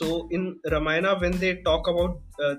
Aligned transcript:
So 0.00 0.28
in 0.30 0.58
Ramayana, 0.70 1.18
when 1.18 1.32
they 1.32 1.56
talk 1.56 1.86
about 1.86 2.20
uh, 2.42 2.54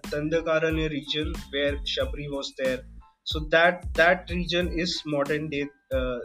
region 0.89 1.33
where 1.51 1.75
Shabri 1.91 2.29
was 2.29 2.53
there, 2.59 2.81
so 3.23 3.39
that 3.49 3.91
that 3.95 4.29
region 4.29 4.67
is 4.67 5.01
modern 5.07 5.49
day 5.49 5.67
uh. 5.91 6.19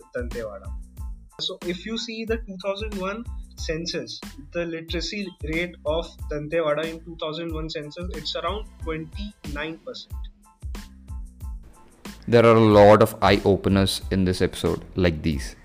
So 1.41 1.59
if 1.67 1.87
you 1.87 1.97
see 1.97 2.27
the 2.27 2.37
2001 2.37 3.25
census, 3.57 4.21
the 4.53 4.67
literacy 4.67 5.27
rate 5.45 5.75
of 5.87 6.07
Dantewada 6.31 6.85
in 6.85 7.01
2001 7.01 7.71
census, 7.71 8.11
it's 8.15 8.37
around 8.37 8.67
29%. 8.85 10.07
There 12.29 12.45
are 12.45 12.57
a 12.57 12.61
lot 12.61 13.03
of 13.03 13.17
eye 13.23 13.41
openers 13.47 14.03
in 14.11 14.27
this 14.27 14.43
episode, 14.43 14.85
like 14.97 15.23
these. 15.23 15.57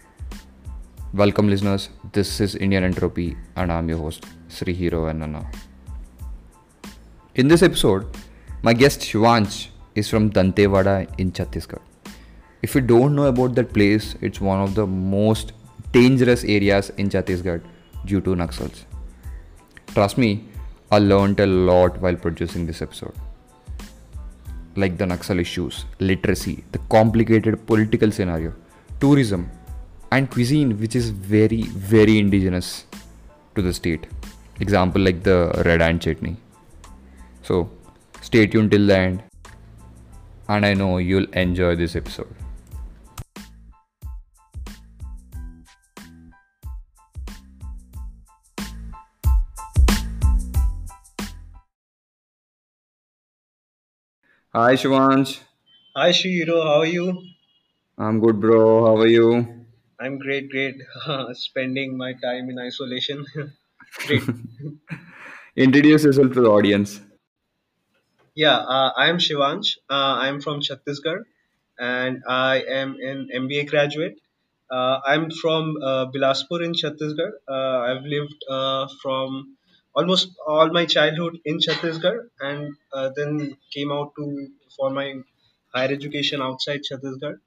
Welcome, 1.14 1.50
listeners. 1.50 1.90
This 2.14 2.40
is 2.40 2.56
Indian 2.56 2.86
Entropy, 2.86 3.36
and 3.58 3.70
I'm 3.70 3.90
your 3.90 3.98
host, 3.98 4.26
Sri 4.48 4.74
Hero 4.74 5.12
Annana. 5.12 5.46
In 7.36 7.50
this 7.50 7.62
episode, 7.62 8.06
my 8.62 8.72
guest 8.72 9.02
Shivansh 9.02 9.68
is 9.94 10.10
from 10.10 10.30
Dantewada 10.32 11.14
in 11.18 11.34
Chhattisgarh. 11.34 11.82
If 12.62 12.76
you 12.76 12.80
don't 12.80 13.14
know 13.14 13.26
about 13.26 13.56
that 13.56 13.74
place, 13.74 14.16
it's 14.22 14.40
one 14.40 14.62
of 14.62 14.74
the 14.74 14.88
most 14.88 15.52
dangerous 15.92 16.46
areas 16.46 16.92
in 16.92 17.10
Chhattisgarh 17.10 17.62
due 18.06 18.22
to 18.22 18.30
Naxals. 18.30 18.86
Trust 19.88 20.18
me, 20.18 20.46
I 20.94 21.00
learned 21.00 21.42
a 21.42 21.46
lot 21.46 22.00
while 22.00 22.16
producing 22.16 22.66
this 22.66 22.82
episode 22.82 23.14
like 24.78 24.98
the 24.98 25.04
Naxal 25.04 25.42
issues, 25.42 25.84
literacy, 26.00 26.64
the 26.72 26.80
complicated 26.88 27.68
political 27.68 28.12
scenario, 28.12 28.54
tourism, 29.02 29.52
and 30.12 30.30
cuisine, 30.30 30.78
which 30.80 30.96
is 30.96 31.10
very, 31.10 31.64
very 31.64 32.20
indigenous 32.20 32.86
to 33.56 33.62
the 33.62 33.74
state. 33.74 34.08
Example 34.60 35.02
like 35.02 35.24
the 35.24 35.64
red 35.66 35.82
ant 35.82 36.02
chutney. 36.02 36.36
So, 37.44 37.72
stay 38.22 38.46
tuned 38.46 38.72
till 38.72 38.86
the 38.86 38.98
end, 38.98 39.24
and 40.50 40.66
I 40.66 40.74
know 40.74 40.98
you'll 40.98 41.32
enjoy 41.32 41.76
this 41.76 41.96
episode. 41.96 42.28
Hi 54.54 54.74
Shivansh. 54.76 55.40
Hi 55.96 56.12
Shiro, 56.12 56.62
how 56.62 56.80
are 56.82 56.86
you? 56.86 57.24
I'm 57.98 58.20
good, 58.20 58.42
bro. 58.42 58.86
How 58.86 58.98
are 58.98 59.08
you? 59.08 59.61
I'm 60.02 60.18
great, 60.18 60.50
great. 60.50 60.82
Spending 61.34 61.96
my 61.96 62.12
time 62.12 62.50
in 62.50 62.60
isolation. 62.60 63.26
great. 64.06 64.24
Introduce 65.56 66.04
yourself 66.04 66.34
to 66.34 66.42
the 66.42 66.50
audience. 66.50 67.02
Yeah, 68.36 68.58
uh, 68.58 68.92
I 68.96 69.08
am 69.10 69.18
Shivansh. 69.18 69.78
Uh, 69.90 70.16
I'm 70.26 70.42
from 70.42 70.60
Chhattisgarh 70.62 71.24
and 71.80 72.24
I 72.28 72.62
am 72.62 72.96
an 73.02 73.30
MBA 73.34 73.66
graduate. 73.66 74.20
Uh, 74.70 75.00
I'm 75.06 75.30
from 75.32 75.76
uh, 75.82 76.06
Bilaspur 76.12 76.64
in 76.64 76.74
Chhattisgarh. 76.74 77.32
Uh, 77.48 77.80
I've 77.90 78.04
lived 78.04 78.44
uh, 78.50 78.88
from 79.02 79.58
almost 79.96 80.30
all 80.48 80.70
my 80.72 80.86
childhood 80.86 81.40
in 81.46 81.60
Chhattisgarh 81.60 82.30
and 82.40 82.76
uh, 82.94 83.10
then 83.16 83.58
came 83.74 83.92
out 83.92 84.14
to 84.18 84.48
for 84.78 84.90
my 84.90 85.22
higher 85.74 85.92
education 85.92 86.42
outside 86.42 86.82
Chhattisgarh. 86.90 87.40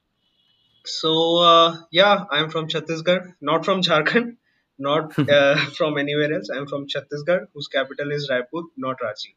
So 0.85 1.39
uh, 1.39 1.77
yeah, 1.91 2.25
I'm 2.31 2.51
from 2.51 2.69
Chhattisgarh, 2.69 3.35
not 3.41 3.65
from 3.65 3.81
Jharkhand, 3.81 4.37
not 4.79 5.19
uh, 5.29 5.57
from 5.77 5.99
anywhere 5.99 6.33
else. 6.33 6.51
I'm 6.51 6.67
from 6.67 6.87
Chhattisgarh, 6.87 7.47
whose 7.55 7.69
capital 7.69 8.13
is 8.13 8.31
Raipur, 8.31 8.65
not 8.77 8.99
Ranchi. 9.01 9.35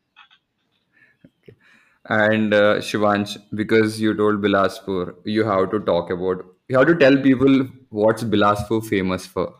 And 2.10 2.54
uh, 2.54 2.76
Shivansh, 2.76 3.38
because 3.54 4.00
you 4.00 4.16
told 4.16 4.42
Bilaspur, 4.42 5.16
you 5.26 5.44
have 5.44 5.72
to 5.72 5.80
talk 5.80 6.10
about, 6.10 6.46
you 6.70 6.78
have 6.78 6.88
to 6.88 6.96
tell 6.96 7.18
people 7.18 7.68
what's 7.90 8.24
Bilaspur 8.24 8.86
famous 8.86 9.26
for. 9.26 9.56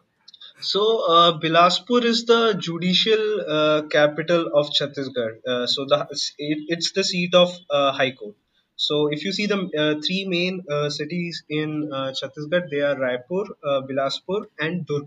So, 0.60 1.06
uh, 1.12 1.40
Bilaspur 1.40 2.04
is 2.04 2.26
the 2.26 2.54
judicial 2.54 3.42
uh, 3.48 3.82
capital 3.84 4.50
of 4.54 4.70
Chhattisgarh. 4.70 5.46
Uh, 5.46 5.68
so, 5.68 5.86
the 5.86 6.08
it, 6.38 6.66
it's 6.70 6.94
the 6.94 7.04
seat 7.04 7.36
of 7.36 7.54
uh, 7.70 7.92
High 7.92 8.12
Court. 8.12 8.36
So, 8.78 9.08
if 9.12 9.26
you 9.26 9.34
see 9.34 9.48
the 9.48 9.60
uh, 9.84 10.02
three 10.06 10.26
main 10.28 10.64
uh, 10.72 10.90
cities 10.90 11.44
in 11.50 11.92
uh, 11.94 12.14
Chhattisgarh, 12.20 12.70
they 12.72 12.82
are 12.82 12.96
Raipur, 12.96 13.46
uh, 13.64 13.82
Bilaspur, 13.90 14.46
and 14.60 14.86
Durg. 14.88 15.06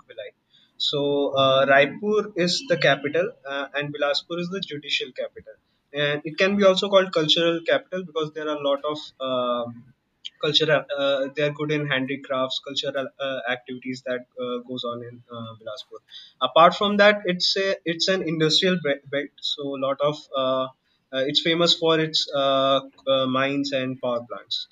So, 0.78 1.34
uh, 1.36 1.66
Raipur 1.66 2.32
is 2.36 2.64
the 2.68 2.76
capital, 2.76 3.30
uh, 3.48 3.66
and 3.74 3.94
Bilaspur 3.94 4.38
is 4.40 4.48
the 4.48 4.60
judicial 4.60 5.12
capital. 5.12 5.54
And 5.92 6.22
it 6.24 6.38
can 6.38 6.56
be 6.56 6.64
also 6.64 6.88
called 6.88 7.12
cultural 7.12 7.60
capital 7.66 8.04
because 8.04 8.32
there 8.32 8.48
are 8.48 8.56
a 8.56 8.62
lot 8.62 8.84
of 8.84 8.98
um 9.28 9.84
cultural 10.42 10.84
they 11.36 11.42
are 11.46 11.50
good 11.58 11.72
in 11.72 11.86
handicrafts 11.88 12.60
cultural 12.66 13.08
activities 13.54 14.02
that 14.06 14.24
goes 14.68 14.84
on 14.84 15.02
in 15.08 15.22
Bilaspur. 15.60 15.98
Apart 16.40 16.74
from 16.76 16.96
that, 16.98 17.22
it's 17.24 17.56
a 17.56 17.74
it's 17.84 18.08
an 18.08 18.22
industrial 18.22 18.78
belt, 18.84 19.30
so 19.40 19.62
a 19.76 19.80
lot 19.86 20.00
of 20.00 20.16
it's 21.18 21.40
famous 21.42 21.74
for 21.74 21.98
its 22.00 22.26
uh, 22.34 22.80
uh, 23.06 23.26
mines 23.26 23.72
and 23.72 24.00
power 24.00 24.20
plants. 24.28 24.68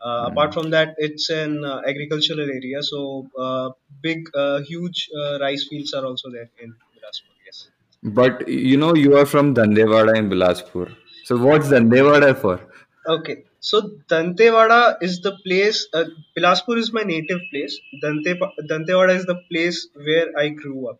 Uh, 0.00 0.28
apart 0.30 0.52
Mm. 0.52 0.54
from 0.54 0.70
that, 0.70 0.94
it's 0.98 1.30
an 1.30 1.64
uh, 1.64 1.80
agricultural 1.86 2.40
area, 2.40 2.82
so 2.82 3.28
uh, 3.38 3.70
big, 4.02 4.28
uh, 4.34 4.60
huge 4.62 5.08
uh, 5.16 5.38
rice 5.40 5.66
fields 5.68 5.92
are 5.94 6.04
also 6.04 6.30
there 6.30 6.50
in 6.58 6.76
Bilaspur. 6.94 7.34
Yes. 7.46 7.70
But 8.02 8.48
you 8.48 8.78
know, 8.78 8.94
you 8.94 9.16
are 9.18 9.26
from 9.26 9.54
Dandewada 9.54 10.16
in 10.16 10.30
Bilaspur. 10.30 10.96
So 11.24 11.36
what's 11.36 11.68
Dandewada 11.68 12.34
for? 12.40 12.60
Okay, 13.08 13.44
so 13.60 13.80
Dantewada 14.10 14.96
is 15.00 15.20
the 15.20 15.32
place. 15.44 15.86
Uh, 15.94 16.04
Bilaspur 16.36 16.76
is 16.76 16.92
my 16.92 17.02
native 17.02 17.40
place. 17.52 17.78
Dante 18.02 18.34
Dantewada 18.70 19.14
is 19.16 19.26
the 19.26 19.36
place 19.50 19.88
where 19.94 20.36
I 20.36 20.48
grew 20.50 20.88
up. 20.90 20.98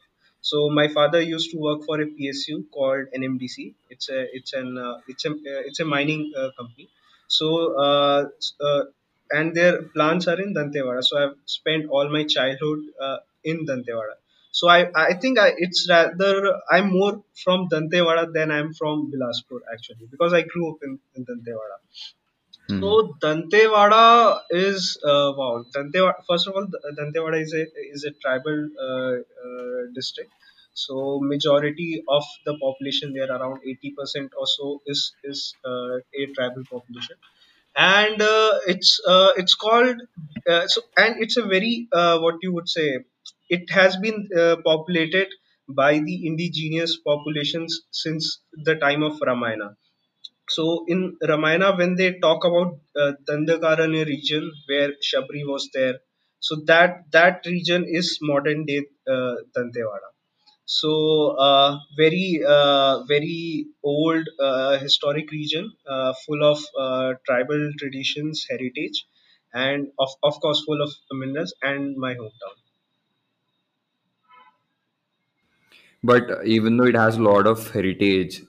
So 0.51 0.69
my 0.79 0.87
father 0.97 1.21
used 1.21 1.51
to 1.53 1.59
work 1.67 1.81
for 1.89 1.97
a 2.01 2.07
PSU 2.17 2.57
called 2.77 3.07
NMDC. 3.19 3.75
It's 3.91 4.09
a 4.17 4.21
it's 4.39 4.53
an 4.61 4.69
uh, 4.87 4.97
it's 5.09 5.25
a 5.31 5.33
uh, 5.33 5.63
it's 5.69 5.81
a 5.81 5.87
mining 5.95 6.23
uh, 6.41 6.51
company. 6.59 6.89
So 7.39 7.49
uh, 7.87 8.21
uh, 8.69 8.83
and 9.39 9.55
their 9.57 9.83
plants 9.95 10.29
are 10.29 10.41
in 10.41 10.55
Dantewada. 10.55 11.03
So 11.03 11.19
I've 11.23 11.37
spent 11.47 11.87
all 11.91 12.09
my 12.19 12.25
childhood 12.37 12.81
uh, 13.01 13.19
in 13.45 13.67
Dantewada. 13.71 14.17
So 14.53 14.69
I 14.77 14.81
I 15.07 15.15
think 15.23 15.39
I, 15.47 15.49
it's 15.67 15.81
rather 15.91 16.35
I'm 16.71 16.91
more 16.99 17.15
from 17.45 17.69
Dantewada 17.73 18.33
than 18.37 18.51
I'm 18.59 18.73
from 18.83 19.11
Bilaspur 19.13 19.61
actually 19.73 20.07
because 20.15 20.33
I 20.33 20.43
grew 20.43 20.71
up 20.73 20.79
in, 20.83 20.99
in 21.17 21.27
Dantewada. 21.27 21.79
Hmm. 22.69 22.81
So 22.81 23.15
Dantewada 23.23 24.41
is 24.51 24.99
uh, 25.05 25.33
wow. 25.37 25.65
Dantewada, 25.75 26.15
first 26.29 26.49
of 26.49 26.55
all, 26.55 26.67
Dantewada 26.99 27.41
is 27.41 27.53
a 27.55 27.65
is 27.95 28.05
a 28.05 28.13
tribal 28.23 28.59
uh, 28.87 29.15
uh, 29.47 29.81
district. 29.95 30.33
So 30.75 31.21
majority 31.23 32.03
of 32.09 32.25
the 32.45 32.57
population 32.59 33.13
there, 33.15 33.31
around 33.31 33.61
eighty 33.67 33.93
percent 33.99 34.33
or 34.39 34.47
so, 34.47 34.83
is 34.87 35.15
is 35.25 35.55
uh, 35.65 35.97
a 36.23 36.27
tribal 36.35 36.65
population, 36.71 37.17
and 37.77 38.21
uh, 38.21 38.53
it's 38.67 39.01
uh, 39.07 39.31
it's 39.37 39.55
called 39.55 40.01
so 40.75 40.83
and 40.97 41.23
it's 41.23 41.37
a 41.37 41.43
very 41.55 41.89
what 41.93 42.37
you 42.43 42.53
would 42.55 42.69
say. 42.69 42.99
It 43.49 43.71
has 43.71 43.97
been 43.97 44.29
populated 44.65 45.29
by 45.69 45.99
the 46.01 46.27
indigenous 46.27 46.97
populations 46.99 47.81
since 47.91 48.39
the 48.53 48.75
time 48.77 49.03
of 49.03 49.21
Ramayana 49.21 49.77
so 50.49 50.85
in 50.89 51.17
Ramayana, 51.23 51.77
when 51.77 51.95
they 51.97 52.19
talk 52.19 52.45
about 52.45 52.79
uh, 52.97 53.13
Dandakaranya 53.29 54.07
region 54.07 54.51
where 54.69 54.93
Shabri 55.09 55.43
was 55.47 55.71
there, 55.75 56.01
so 56.41 56.57
that 56.67 57.11
that 57.13 57.45
region 57.47 57.85
is 57.87 58.19
modern 58.23 58.65
day 58.67 58.87
uh, 59.09 59.37
Dantewada. 59.57 60.11
So 60.67 61.37
uh, 61.39 61.79
very 61.97 62.41
uh, 62.47 63.05
very 63.05 63.67
old 63.83 64.29
uh, 64.41 64.79
historic 64.79 65.31
region, 65.33 65.73
uh, 65.89 66.15
full 66.27 66.45
of 66.45 66.61
uh, 66.79 67.15
tribal 67.27 67.71
traditions, 67.79 68.47
heritage, 68.49 69.07
and 69.55 69.89
of 69.99 70.11
of 70.23 70.41
course 70.41 70.65
full 70.65 70.83
of 70.83 70.93
minerals. 71.13 71.55
And 71.63 71.97
my 71.97 72.15
hometown. 72.15 72.57
But 76.03 76.47
even 76.47 76.77
though 76.77 76.85
it 76.85 76.95
has 76.95 77.17
a 77.17 77.23
lot 77.23 77.47
of 77.47 77.71
heritage, 77.71 78.43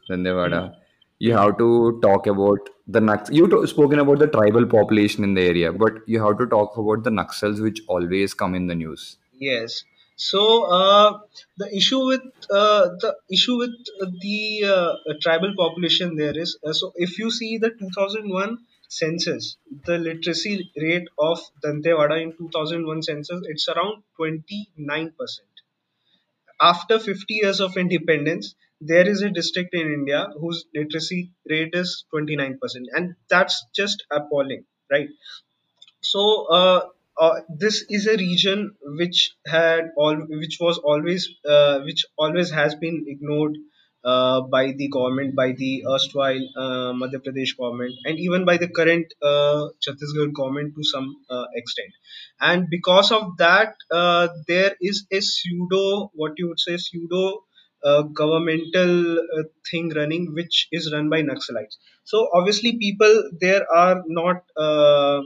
Hmm. 0.44 0.64
Dandewada, 0.64 0.76
you 1.20 1.34
have 1.36 1.58
to 1.58 2.00
talk 2.02 2.28
about 2.28 2.70
the 2.88 3.00
Nax. 3.00 3.34
You 3.34 3.48
to- 3.48 3.66
spoken 3.68 4.00
about 4.00 4.20
the 4.20 4.28
tribal 4.28 4.66
population 4.66 5.24
in 5.24 5.34
the 5.34 5.42
area, 5.42 5.72
but 5.72 6.08
you 6.08 6.24
have 6.24 6.38
to 6.38 6.46
talk 6.46 6.78
about 6.78 7.04
the 7.04 7.10
Naxals, 7.10 7.62
which 7.62 7.82
always 7.88 8.34
come 8.34 8.56
in 8.56 8.68
the 8.68 8.76
news. 8.76 9.18
Yes. 9.40 9.84
So 10.16 10.64
uh, 10.64 11.20
the 11.58 11.76
issue 11.76 12.06
with 12.06 12.22
uh, 12.50 12.90
the 13.02 13.16
issue 13.32 13.58
with 13.58 13.76
the 14.22 14.64
uh, 14.66 15.14
tribal 15.22 15.54
population 15.56 16.16
there 16.16 16.38
is 16.38 16.58
uh, 16.66 16.74
so 16.74 16.92
if 16.96 17.20
you 17.20 17.30
see 17.30 17.60
the 17.60 17.70
2001 17.70 18.58
census, 18.90 19.58
the 19.86 20.00
literacy 20.00 20.72
rate 20.82 21.08
of 21.20 21.40
Dantewada 21.64 22.22
in 22.22 22.36
2001 22.36 23.04
census 23.04 23.42
it's 23.46 23.68
around 23.68 24.04
29%. 24.20 25.12
After 26.60 26.98
50 26.98 27.34
years 27.36 27.60
of 27.60 27.78
independence, 27.78 28.56
there 28.82 29.08
is 29.10 29.22
a 29.22 29.30
district 29.30 29.74
in 29.74 29.92
India 29.94 30.28
whose 30.40 30.66
literacy 30.74 31.32
rate 31.50 31.74
is 31.74 32.06
29%, 32.14 32.58
and 32.94 33.16
that's 33.30 33.66
just 33.76 34.06
appalling, 34.12 34.66
right? 34.92 35.10
so 36.02 36.46
uh, 36.48 36.82
uh, 37.20 37.36
this 37.50 37.86
is 37.90 38.08
a 38.08 38.18
region 38.18 38.76
which 39.00 39.36
had 39.46 39.90
all 39.98 40.16
which 40.44 40.58
was 40.60 40.78
always 40.80 41.30
uh, 41.50 41.80
which 41.82 42.06
always 42.18 42.52
has 42.52 42.76
been 42.76 43.06
ignored 43.08 43.56
uh, 44.06 44.42
by 44.42 44.72
the 44.78 44.88
government 44.90 45.36
by 45.36 45.52
the 45.54 45.84
erstwhile 45.94 46.44
uh, 46.64 46.92
Madhya 47.02 47.20
Pradesh 47.26 47.58
government 47.58 47.94
and 48.06 48.20
even 48.20 48.46
by 48.46 48.58
the 48.58 48.68
current 48.70 49.14
uh, 49.22 49.68
Chhattisgarh 49.86 50.34
government 50.34 50.74
to 50.76 50.84
some 50.84 51.16
uh, 51.30 51.46
extent 51.56 51.92
and 52.40 52.68
because 52.70 53.12
of 53.12 53.38
that 53.38 53.76
uh, 53.92 54.28
there 54.48 54.76
is 54.80 55.06
a 55.12 55.20
pseudo 55.22 56.12
what 56.14 56.34
you 56.38 56.48
would 56.50 56.60
say 56.60 56.78
pseudo 56.78 57.44
uh, 57.84 58.02
governmental 58.04 59.20
uh, 59.20 59.44
thing 59.70 59.90
running 59.96 60.34
which 60.34 60.68
is 60.72 60.92
run 60.94 61.10
by 61.10 61.22
Naxalites. 61.22 61.78
So 62.04 62.30
obviously 62.34 62.78
people 62.78 63.32
there 63.40 63.66
are 63.72 64.04
not 64.08 64.44
uh, 64.58 65.22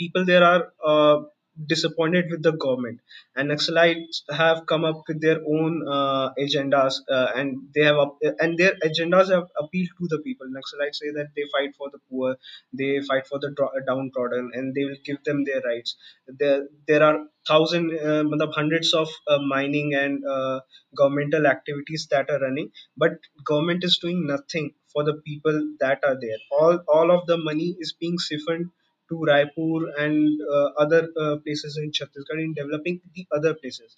people 0.00 0.24
there 0.24 0.44
are 0.44 0.72
uh, 0.84 1.22
disappointed 1.66 2.26
with 2.30 2.42
the 2.42 2.52
government. 2.52 3.00
And 3.34 3.50
Naxalites 3.50 4.22
have 4.30 4.66
come 4.66 4.84
up 4.84 5.02
with 5.08 5.20
their 5.20 5.40
own 5.46 5.84
uh, 5.88 6.30
agendas 6.38 6.94
uh, 7.10 7.28
and 7.34 7.68
they 7.74 7.84
have 7.84 7.96
and 8.40 8.58
their 8.58 8.74
agendas 8.84 9.30
have 9.30 9.48
appealed 9.58 9.90
to 10.00 10.06
the 10.08 10.18
people. 10.22 10.46
Naxalites 10.48 10.96
say 10.96 11.10
that 11.12 11.28
they 11.36 11.44
fight 11.52 11.74
for 11.76 11.90
the 11.90 11.98
poor 12.10 12.36
they 12.72 13.00
fight 13.02 13.26
for 13.26 13.38
the 13.38 13.50
downtrodden 13.86 14.50
and 14.54 14.74
they 14.74 14.84
will 14.84 15.00
give 15.04 15.22
them 15.24 15.44
their 15.44 15.60
rights. 15.62 15.96
There 16.26 16.68
there 16.86 17.02
are 17.02 17.18
thousand 17.48 17.92
uh, 17.98 18.24
hundreds 18.54 18.92
of 18.94 19.08
uh, 19.28 19.38
mining 19.38 19.94
and 19.94 20.24
uh, 20.26 20.60
governmental 20.96 21.46
activities 21.46 22.08
that 22.10 22.30
are 22.30 22.40
running 22.40 22.70
but 22.96 23.12
government 23.44 23.84
is 23.84 23.98
doing 24.00 24.26
nothing 24.26 24.72
for 24.92 25.04
the 25.04 25.14
people 25.26 25.74
that 25.80 26.02
are 26.04 26.18
there. 26.20 26.38
All 26.50 26.78
all 26.88 27.10
of 27.10 27.26
the 27.26 27.36
money 27.38 27.76
is 27.78 27.92
being 27.92 28.18
siphoned 28.18 28.70
to 29.08 29.14
Raipur 29.30 29.80
and 29.98 30.40
uh, 30.42 30.68
other 30.78 31.08
uh, 31.20 31.36
places 31.44 31.78
in 31.82 31.90
Chhattisgarh 31.92 32.42
in 32.42 32.54
developing 32.54 33.00
the 33.14 33.26
other 33.32 33.54
places. 33.54 33.96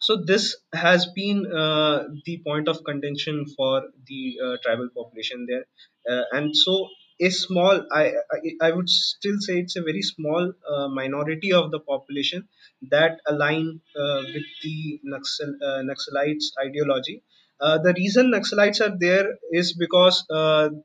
So 0.00 0.16
this 0.24 0.56
has 0.72 1.06
been 1.06 1.46
uh, 1.52 2.04
the 2.26 2.40
point 2.46 2.68
of 2.68 2.84
contention 2.84 3.46
for 3.56 3.82
the 4.06 4.58
tribal 4.62 4.88
population 4.96 5.46
there, 5.48 5.64
and 6.32 6.56
so 6.56 6.88
a 7.20 7.30
small, 7.30 7.86
I, 7.92 8.04
I 8.36 8.38
I 8.68 8.70
would 8.72 8.88
still 8.88 9.36
say 9.40 9.58
it's 9.60 9.76
a 9.76 9.82
very 9.82 10.02
small 10.02 10.52
uh, 10.72 10.88
minority 10.88 11.52
of 11.52 11.70
the 11.70 11.80
population 11.80 12.48
that 12.90 13.20
align 13.26 13.80
uh, 13.96 14.22
with 14.34 14.46
the 14.62 15.00
Naxal, 15.12 15.50
uh, 15.68 15.82
Naxalites 15.90 16.46
ideology. 16.66 17.22
The 17.60 17.94
reason 17.96 18.30
Naxalites 18.32 18.80
are 18.86 18.96
there 18.98 19.26
is 19.52 19.72
because 19.74 20.24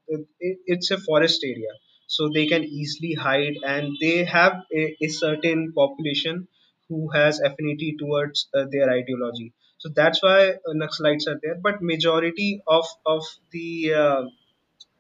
it, 0.08 0.58
it's 0.66 0.92
a 0.92 0.98
forest 0.98 1.44
area, 1.44 1.74
so 2.10 2.30
they 2.34 2.48
can 2.48 2.64
easily 2.66 3.14
hide, 3.14 3.58
and 3.66 3.98
they 4.02 4.26
have 4.26 4.54
a, 4.82 4.98
a 5.02 5.08
certain 5.10 5.74
population 5.74 6.48
who 6.90 7.10
has 7.12 7.40
affinity 7.40 7.96
towards 8.00 8.48
uh, 8.54 8.66
their 8.72 8.90
ideology. 8.92 9.54
So 9.78 9.90
that's 9.90 10.22
why 10.24 10.40
uh, 10.52 10.74
Naxalites 10.84 11.28
are 11.28 11.40
there. 11.44 11.56
But 11.70 11.82
majority 11.82 12.62
of 12.68 12.86
of 13.06 13.24
the 13.52 13.94
uh, 14.04 14.24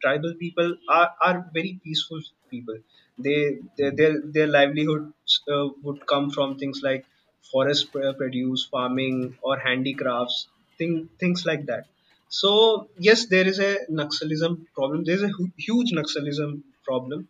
tribal 0.01 0.33
people 0.39 0.75
are, 0.89 1.09
are 1.21 1.49
very 1.53 1.79
peaceful 1.83 2.21
people. 2.49 2.77
They, 3.17 3.57
their 3.77 4.13
their 4.35 4.47
livelihoods 4.47 5.41
uh, 5.53 5.67
would 5.83 6.05
come 6.07 6.29
from 6.31 6.57
things 6.57 6.81
like 6.83 7.05
forest 7.51 7.91
produce, 7.91 8.67
farming, 8.71 9.37
or 9.41 9.57
handicrafts, 9.59 10.47
thing, 10.77 11.09
things 11.19 11.45
like 11.45 11.65
that. 11.65 11.85
So 12.29 12.89
yes, 12.97 13.25
there 13.27 13.47
is 13.47 13.59
a 13.59 13.73
Naxalism 13.91 14.65
problem. 14.75 15.03
There 15.03 15.15
is 15.15 15.23
a 15.23 15.27
hu- 15.37 15.51
huge 15.57 15.91
Naxalism 15.91 16.63
problem. 16.89 17.27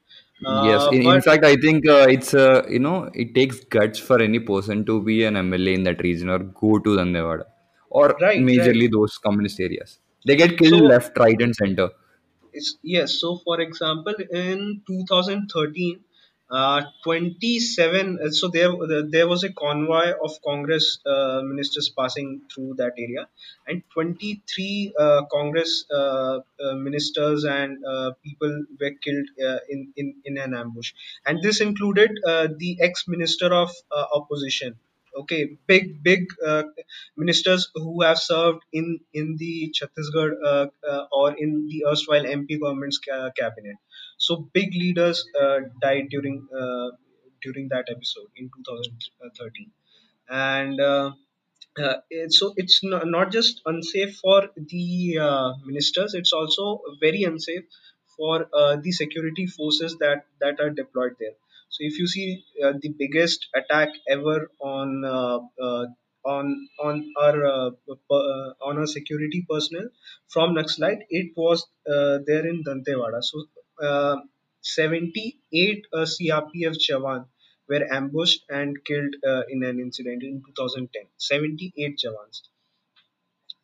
Yes, 0.68 0.84
Uh, 0.84 0.92
in, 0.92 1.02
in 1.04 1.22
but 1.22 1.22
fact, 1.22 1.44
I 1.44 1.56
think 1.56 1.88
uh, 1.88 2.08
it's 2.10 2.34
uh, 2.34 2.66
you 2.70 2.80
know 2.80 3.10
it 3.14 3.36
takes 3.36 3.60
guts 3.76 4.00
for 4.00 4.22
any 4.22 4.40
person 4.40 4.86
to 4.86 5.02
be 5.10 5.24
an 5.26 5.36
MLA 5.36 5.74
in 5.76 5.84
that 5.84 6.02
region 6.02 6.30
or 6.30 6.40
go 6.40 6.80
to 6.80 6.96
Dandewada 7.00 7.46
or 7.90 8.08
right, 8.22 8.48
right. 8.48 8.48
majorly 8.50 8.90
those 8.92 9.18
communist 9.18 9.60
areas. 9.60 10.00
They 10.26 10.36
get 10.36 10.58
killed 10.58 10.82
So 10.82 10.86
left, 10.86 11.18
right, 11.18 11.40
and 11.42 11.56
center. 11.56 11.90
It's, 12.54 12.78
yes. 12.84 13.16
So, 13.20 13.38
for 13.38 13.60
example, 13.62 14.14
in 14.32 14.84
2013, 14.88 16.04
uh, 16.50 16.82
27. 17.04 18.20
uh, 18.24 18.30
So 18.32 18.48
there, 18.48 18.72
there 19.10 19.28
was 19.28 19.44
a 19.44 19.52
convoy 19.54 20.12
of 20.24 20.32
Congress 20.44 21.00
uh, 21.06 21.42
ministers 21.44 21.90
passing 21.98 22.42
through 22.54 22.76
that 22.78 22.94
area, 22.98 23.28
and 23.68 23.84
23 23.94 24.94
uh, 25.00 25.26
Congress 25.32 25.86
uh, 25.92 26.40
ministers 26.76 27.44
and 27.46 27.78
people 28.24 28.66
were 28.80 28.92
killed 29.04 29.28
in, 29.70 29.94
in 29.96 30.16
in 30.26 30.38
an 30.38 30.54
ambush, 30.54 30.94
and 31.26 31.42
this 31.44 31.62
included 31.62 32.12
the 32.58 32.78
ex-minister 32.82 33.54
of 33.54 33.72
uh, 33.92 34.06
opposition 34.14 34.76
okay 35.20 35.58
big 35.68 36.04
big 36.04 36.28
ministers 37.18 37.70
who 37.76 38.02
have 38.02 38.18
served 38.18 38.62
in 38.72 39.00
in 39.14 39.36
the 39.38 39.74
Chhattisgarh 39.78 40.70
or 41.12 41.34
in 41.38 41.68
the 41.70 41.86
erstwhile 41.90 42.26
MP 42.26 42.60
government's 42.60 43.00
ca- 43.00 43.32
cabinet. 43.38 43.78
So 44.30 44.38
big 44.54 44.74
leaders 44.74 45.24
uh, 45.42 45.60
died 45.82 46.10
during 46.10 46.48
uh, 46.64 46.90
during 47.44 47.70
that 47.70 47.86
episode 47.96 48.30
in 48.36 48.50
2013, 48.56 49.72
and 50.30 50.80
uh, 50.80 51.12
uh, 51.84 51.96
so 52.30 52.54
it's 52.58 52.84
not, 52.84 53.32
just 53.32 53.62
unsafe 53.66 54.18
for 54.18 54.50
the 54.56 55.18
uh, 55.20 55.54
ministers; 55.66 56.14
it's 56.14 56.34
also 56.34 56.82
very 57.00 57.24
unsafe 57.24 57.64
for 58.18 58.48
uh, 58.54 58.76
the 58.84 58.92
security 58.92 59.48
forces 59.48 59.98
that 60.00 60.26
that 60.42 60.60
are 60.60 60.70
deployed 60.70 61.16
there. 61.20 61.36
So 61.70 61.80
if 61.82 62.00
you 62.00 62.08
see 62.08 62.44
the 62.60 62.94
biggest 62.98 63.48
attack 63.56 63.90
ever 64.10 64.52
on 64.60 65.06
on 66.26 66.46
on 66.80 66.96
our 67.24 67.46
uh, 67.46 67.70
on 68.70 68.78
our 68.78 68.88
security 68.88 69.46
personnel 69.50 69.88
from 70.28 70.56
Naxalite, 70.56 71.04
it 71.10 71.32
was 71.36 71.66
uh, 71.90 72.20
there 72.26 72.46
in 72.46 72.64
Dantewada. 72.64 73.24
So 73.24 73.44
78 74.62 75.88
uh, 75.94 76.06
CRPF 76.06 76.78
Jawan 76.78 77.26
were 77.68 77.86
ambushed 77.92 78.44
and 78.50 78.84
killed 78.86 79.16
uh, 79.28 79.44
in 79.50 79.64
an 79.64 79.80
incident 79.80 80.24
in 80.24 80.42
2010. 80.46 81.04
78 81.18 81.98
Jawans. 81.98 82.42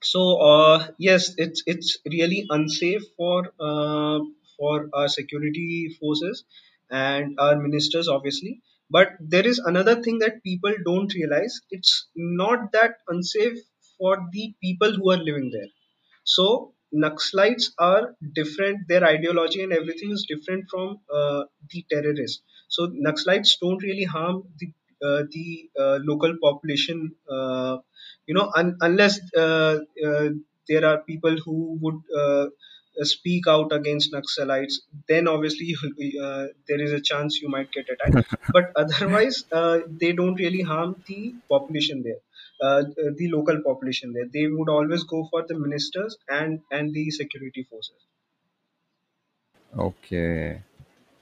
So 0.02 0.22
uh, 0.40 0.88
yes 0.98 1.34
it's 1.38 1.62
it's 1.66 1.98
really 2.06 2.46
unsafe 2.50 3.04
for 3.18 3.52
uh, 3.60 4.20
for 4.58 4.90
our 4.94 5.10
security 5.10 5.90
forces 6.00 6.46
and 6.90 7.38
our 7.40 7.58
ministers 7.58 8.08
obviously. 8.08 8.62
But 8.90 9.10
there 9.20 9.46
is 9.46 9.60
another 9.60 10.02
thing 10.02 10.20
that 10.20 10.44
people 10.44 10.74
don't 10.86 11.14
realize. 11.14 11.60
It's 11.72 12.08
not 12.16 12.72
that 12.72 13.00
unsafe 13.10 13.58
for 13.98 14.18
the 14.32 14.54
people 14.62 14.94
who 14.94 15.12
are 15.12 15.18
living 15.18 15.50
there. 15.52 15.72
So 16.26 16.75
Naxalites 17.04 17.72
are 17.78 18.16
different. 18.34 18.88
Their 18.88 19.04
ideology 19.06 19.64
and 19.64 19.74
everything 19.74 20.12
is 20.12 20.26
different 20.28 20.66
from 20.70 21.00
uh, 21.14 21.44
the 21.72 21.86
terrorists. 21.92 22.42
So 22.70 22.88
Naxalites 22.88 23.54
don't 23.62 23.82
really 23.84 24.04
harm 24.06 24.44
the 24.60 24.68
uh, 25.06 25.24
the 25.32 25.70
uh, 25.80 26.00
local 26.04 26.36
population. 26.42 27.16
Uh, 27.30 27.78
you 28.28 28.34
know, 28.34 28.52
un- 28.56 28.78
unless 28.82 29.20
uh, 29.38 29.80
uh, 30.08 30.30
there 30.68 30.86
are 30.86 31.00
people 31.04 31.36
who 31.46 31.78
would 31.82 32.00
uh, 32.18 32.48
speak 33.02 33.48
out 33.48 33.72
against 33.74 34.14
Naxalites, 34.14 34.76
then 35.08 35.28
obviously 35.28 35.76
uh, 36.22 36.48
there 36.68 36.82
is 36.82 36.92
a 36.92 37.02
chance 37.02 37.42
you 37.42 37.50
might 37.50 37.72
get 37.72 37.88
attacked. 37.90 38.28
But 38.54 38.72
otherwise, 38.76 39.44
uh, 39.52 39.80
they 39.88 40.14
don't 40.14 40.36
really 40.36 40.62
harm 40.62 41.04
the 41.08 41.36
population 41.50 42.04
there 42.04 42.22
uh, 42.62 42.84
the 43.18 43.30
local 43.32 43.62
population 43.64 44.14
there. 44.14 44.28
They 44.32 44.48
would 44.48 44.70
always 44.70 45.04
go 45.04 45.28
for 45.32 45.46
the 45.48 45.58
ministers 45.58 46.18
and 46.30 46.62
and 46.72 46.94
the 46.94 47.10
security 47.12 47.64
forces. 47.70 48.08
Okay, 49.78 50.62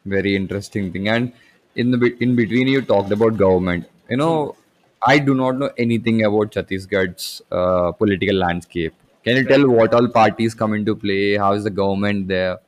very 0.06 0.36
interesting 0.36 0.92
thing. 0.94 1.08
And 1.10 1.34
in 1.76 1.92
the 1.92 2.18
in 2.22 2.36
between, 2.36 2.68
you 2.68 2.82
talked 2.82 3.12
about 3.12 3.38
government. 3.38 3.90
You 4.10 4.18
know, 4.18 4.56
I 5.06 5.20
do 5.20 5.34
not 5.36 5.58
know 5.58 5.72
anything 5.78 6.24
about 6.24 6.52
Chhattisgarh's 6.52 7.42
uh, 7.52 7.92
political 7.94 8.36
landscape. 8.36 8.94
Can 9.24 9.38
you 9.38 9.46
tell 9.46 9.68
what 9.70 9.94
all 9.94 10.08
parties 10.10 10.54
come 10.54 10.74
into 10.74 10.96
play? 10.96 11.36
How 11.38 11.54
is 11.54 11.64
the 11.64 11.72
government 11.72 12.28
there? 12.28 12.60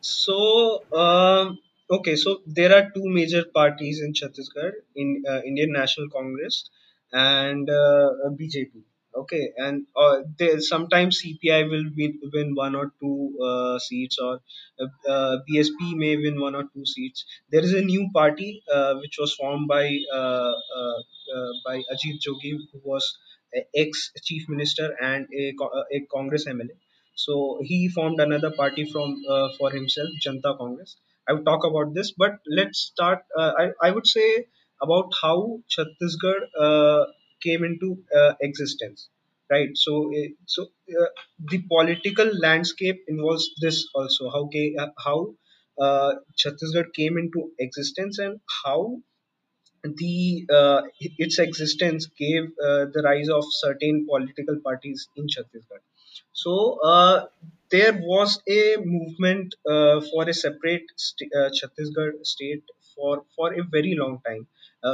So, 0.00 0.84
um, 0.92 1.58
okay, 1.90 2.16
so 2.16 2.40
there 2.46 2.74
are 2.74 2.90
two 2.90 3.06
major 3.06 3.44
parties 3.44 4.00
in 4.00 4.12
Chhattisgarh, 4.12 4.72
in 4.96 5.22
uh, 5.28 5.40
Indian 5.42 5.72
National 5.72 6.08
Congress 6.10 6.68
and 7.12 7.68
uh, 7.70 8.10
BJP. 8.36 8.80
Okay, 9.14 9.50
and 9.56 9.86
uh, 9.96 10.18
there 10.38 10.60
sometimes 10.60 11.18
CPI 11.20 11.62
will 11.64 11.84
win, 11.96 12.20
win 12.32 12.54
one 12.54 12.74
or 12.76 12.92
two 13.00 13.36
uh, 13.42 13.78
seats, 13.78 14.18
or 14.18 14.40
uh, 14.80 15.10
uh, 15.10 15.36
BSP 15.48 15.94
may 15.94 16.16
win 16.16 16.40
one 16.40 16.54
or 16.54 16.64
two 16.74 16.84
seats. 16.86 17.24
There 17.50 17.62
is 17.62 17.72
a 17.74 17.82
new 17.82 18.08
party 18.14 18.62
uh, 18.72 18.94
which 19.00 19.16
was 19.18 19.34
formed 19.34 19.66
by 19.66 19.86
uh, 20.14 20.52
uh, 20.78 20.98
uh, 21.34 21.52
by 21.66 21.76
Ajit 21.92 22.20
Jogi, 22.24 22.52
who 22.72 22.80
was 22.84 23.18
ex 23.74 24.10
chief 24.22 24.48
minister 24.48 24.94
and 25.02 25.26
a, 25.34 25.54
uh, 25.62 25.82
a 25.92 26.00
Congress 26.12 26.46
MLA. 26.46 26.74
So 27.14 27.58
he 27.62 27.88
formed 27.88 28.20
another 28.20 28.50
party 28.52 28.84
from 28.90 29.16
uh, 29.28 29.48
for 29.58 29.70
himself, 29.70 30.08
Janta 30.24 30.56
Congress. 30.56 30.96
I 31.28 31.32
will 31.32 31.44
talk 31.44 31.64
about 31.64 31.94
this, 31.94 32.12
but 32.12 32.32
let's 32.46 32.78
start. 32.92 33.24
Uh, 33.36 33.52
I 33.62 33.88
I 33.88 33.90
would 33.90 34.06
say 34.06 34.46
about 34.82 35.12
how 35.22 35.60
Chhattisgarh 35.68 36.42
uh, 36.66 37.04
came 37.42 37.64
into 37.64 38.02
uh, 38.16 38.34
existence, 38.40 39.08
right? 39.50 39.70
So 39.74 40.10
uh, 40.14 40.28
so 40.46 40.64
uh, 40.64 41.06
the 41.50 41.58
political 41.74 42.30
landscape 42.46 43.04
involves 43.08 43.50
this 43.60 43.86
also. 43.94 44.30
How 44.30 44.48
uh, 44.84 44.86
how 45.06 45.34
uh, 45.80 46.12
Chhattisgarh 46.36 46.92
came 46.94 47.18
into 47.18 47.50
existence 47.58 48.18
and 48.18 48.40
how 48.64 48.98
the 49.84 50.46
uh, 50.58 50.82
its 51.00 51.38
existence 51.38 52.06
gave 52.18 52.44
the 52.56 53.02
rise 53.04 53.28
of 53.28 53.44
certain 53.50 54.06
political 54.06 54.58
parties 54.64 55.08
in 55.16 55.26
Chhattisgarh. 55.26 55.84
So 56.32 57.28
there 57.70 57.94
was 58.12 58.40
a 58.48 58.76
movement 58.78 59.54
for 60.10 60.28
a 60.28 60.34
separate 60.34 60.86
st- 60.96 61.32
Chhattisgarh 61.58 62.24
state 62.24 62.64
for 62.94 63.24
for 63.36 63.52
a 63.54 63.62
very 63.76 63.94
long 63.96 64.20
time 64.26 64.46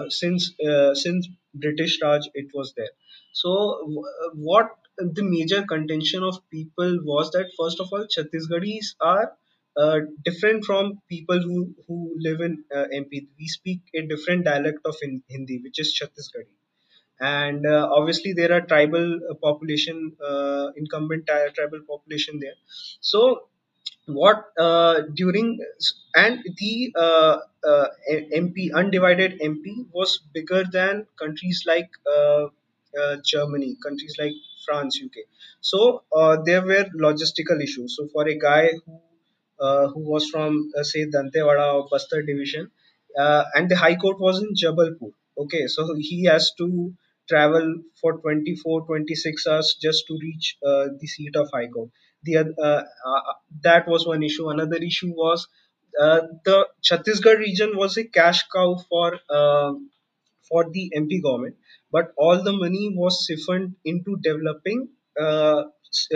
since 0.08 0.52
uh, 0.60 0.94
since 0.94 1.28
British 1.54 2.00
Raj 2.02 2.22
it 2.34 2.48
was 2.54 2.74
there. 2.76 2.94
So 3.32 3.50
uh, 3.52 4.30
what 4.34 4.70
the 4.98 5.22
major 5.22 5.62
contention 5.64 6.22
of 6.22 6.38
people 6.50 7.00
was 7.02 7.30
that 7.32 7.50
first 7.58 7.80
of 7.80 7.88
all 7.92 8.06
Chhattisgarhis 8.06 8.94
are 9.00 9.36
uh, 9.76 9.98
different 10.24 10.64
from 10.64 11.00
people 11.08 11.40
who, 11.40 11.74
who 11.88 12.14
live 12.18 12.40
in 12.40 12.64
uh, 12.74 12.84
MP. 12.94 13.26
We 13.38 13.48
speak 13.48 13.80
a 13.94 14.02
different 14.02 14.44
dialect 14.44 14.78
of 14.84 14.96
in, 15.02 15.22
Hindi, 15.28 15.60
which 15.62 15.78
is 15.80 15.98
Chhattisgarhi. 16.00 16.54
And 17.20 17.66
uh, 17.66 17.88
obviously, 17.92 18.32
there 18.34 18.52
are 18.52 18.60
tribal 18.60 19.20
uh, 19.30 19.34
population, 19.34 20.16
uh, 20.24 20.68
incumbent 20.76 21.26
tribal 21.26 21.80
population 21.88 22.38
there. 22.40 22.54
So, 23.00 23.48
what 24.06 24.44
uh, 24.58 25.02
during 25.14 25.58
and 26.14 26.42
the 26.58 26.92
uh, 26.96 27.36
uh, 27.72 27.86
MP 28.32 28.70
undivided 28.74 29.40
MP 29.40 29.84
was 29.92 30.18
bigger 30.32 30.64
than 30.64 31.06
countries 31.18 31.64
like 31.66 31.90
uh, 32.16 32.46
uh, 33.00 33.16
Germany, 33.24 33.76
countries 33.82 34.14
like 34.18 34.32
France, 34.66 34.98
UK. 35.02 35.22
So 35.60 36.04
uh, 36.14 36.36
there 36.44 36.62
were 36.62 36.84
logistical 37.08 37.62
issues. 37.62 37.96
So 37.96 38.08
for 38.12 38.28
a 38.28 38.38
guy 38.38 38.70
who 38.86 39.00
uh, 39.60 39.88
who 39.88 40.00
was 40.00 40.28
from 40.30 40.70
uh, 40.78 40.82
say 40.82 41.06
Dantewada 41.06 41.66
or 41.74 41.88
Bastar 41.88 42.26
division, 42.26 42.70
uh, 43.18 43.44
and 43.54 43.70
the 43.70 43.76
High 43.76 43.96
Court 43.96 44.18
was 44.20 44.42
in 44.42 44.54
Jabalpur. 44.54 45.12
Okay, 45.38 45.66
so 45.66 45.94
he 45.98 46.24
has 46.24 46.52
to 46.58 46.94
travel 47.28 47.76
for 48.00 48.18
24, 48.20 48.86
26 48.86 49.46
hours 49.46 49.76
just 49.80 50.06
to 50.08 50.18
reach 50.20 50.56
uh, 50.66 50.86
the 51.00 51.06
seat 51.06 51.36
of 51.36 51.48
High 51.52 51.68
Court. 51.68 51.90
The 52.24 52.36
uh, 52.38 52.82
uh, 53.10 53.20
that 53.62 53.88
was 53.88 54.06
one 54.06 54.22
issue. 54.22 54.48
Another 54.48 54.76
issue 54.76 55.10
was 55.10 55.46
uh, 56.00 56.20
the 56.44 56.66
Chhattisgarh 56.82 57.38
region 57.38 57.76
was 57.76 57.96
a 57.98 58.04
cash 58.04 58.42
cow 58.54 58.76
for 58.88 59.18
for 60.48 60.70
the 60.70 60.92
MP 60.96 61.22
government, 61.22 61.56
but 61.90 62.12
all 62.16 62.42
the 62.42 62.52
money 62.52 62.92
was 62.94 63.26
siphoned 63.26 63.76
into 63.84 64.16
developing 64.22 64.88
uh, 65.20 65.64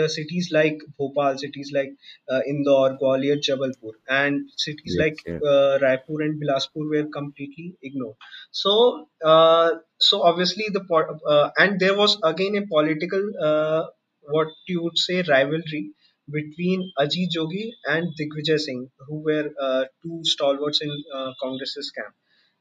cities 0.07 0.49
like 0.51 0.79
Bhopal, 0.97 1.37
cities 1.37 1.71
like 1.73 1.91
uh, 2.29 2.41
Indore, 2.47 2.97
Gwalior, 3.01 3.37
Jabalpur, 3.37 3.93
and 4.07 4.49
cities 4.55 4.95
Yes, 4.97 5.03
like 5.03 5.17
yes. 5.25 5.41
uh, 5.41 5.79
Raipur 5.81 6.21
and 6.25 6.41
Bilaspur 6.41 6.89
were 6.89 7.07
completely 7.09 7.75
ignored. 7.81 8.15
So, 8.51 9.07
uh, 9.23 9.71
so 9.99 10.21
obviously 10.23 10.65
the 10.71 10.83
uh, 11.27 11.49
and 11.57 11.79
there 11.79 11.95
was 11.97 12.17
again 12.23 12.55
a 12.55 12.67
political 12.67 13.31
uh, 13.41 13.83
what 14.21 14.47
you 14.67 14.83
would 14.83 14.97
say 14.97 15.23
rivalry 15.27 15.91
between 16.31 16.91
Ajit 16.99 17.29
Jogi 17.35 17.71
and 17.85 18.07
Digvijay 18.19 18.59
Singh, 18.59 18.89
who 19.07 19.19
were 19.19 19.49
uh, 19.59 19.85
two 20.03 20.21
stalwarts 20.23 20.81
in 20.81 20.91
uh, 21.13 21.31
Congress's 21.41 21.91
camp. 21.91 22.13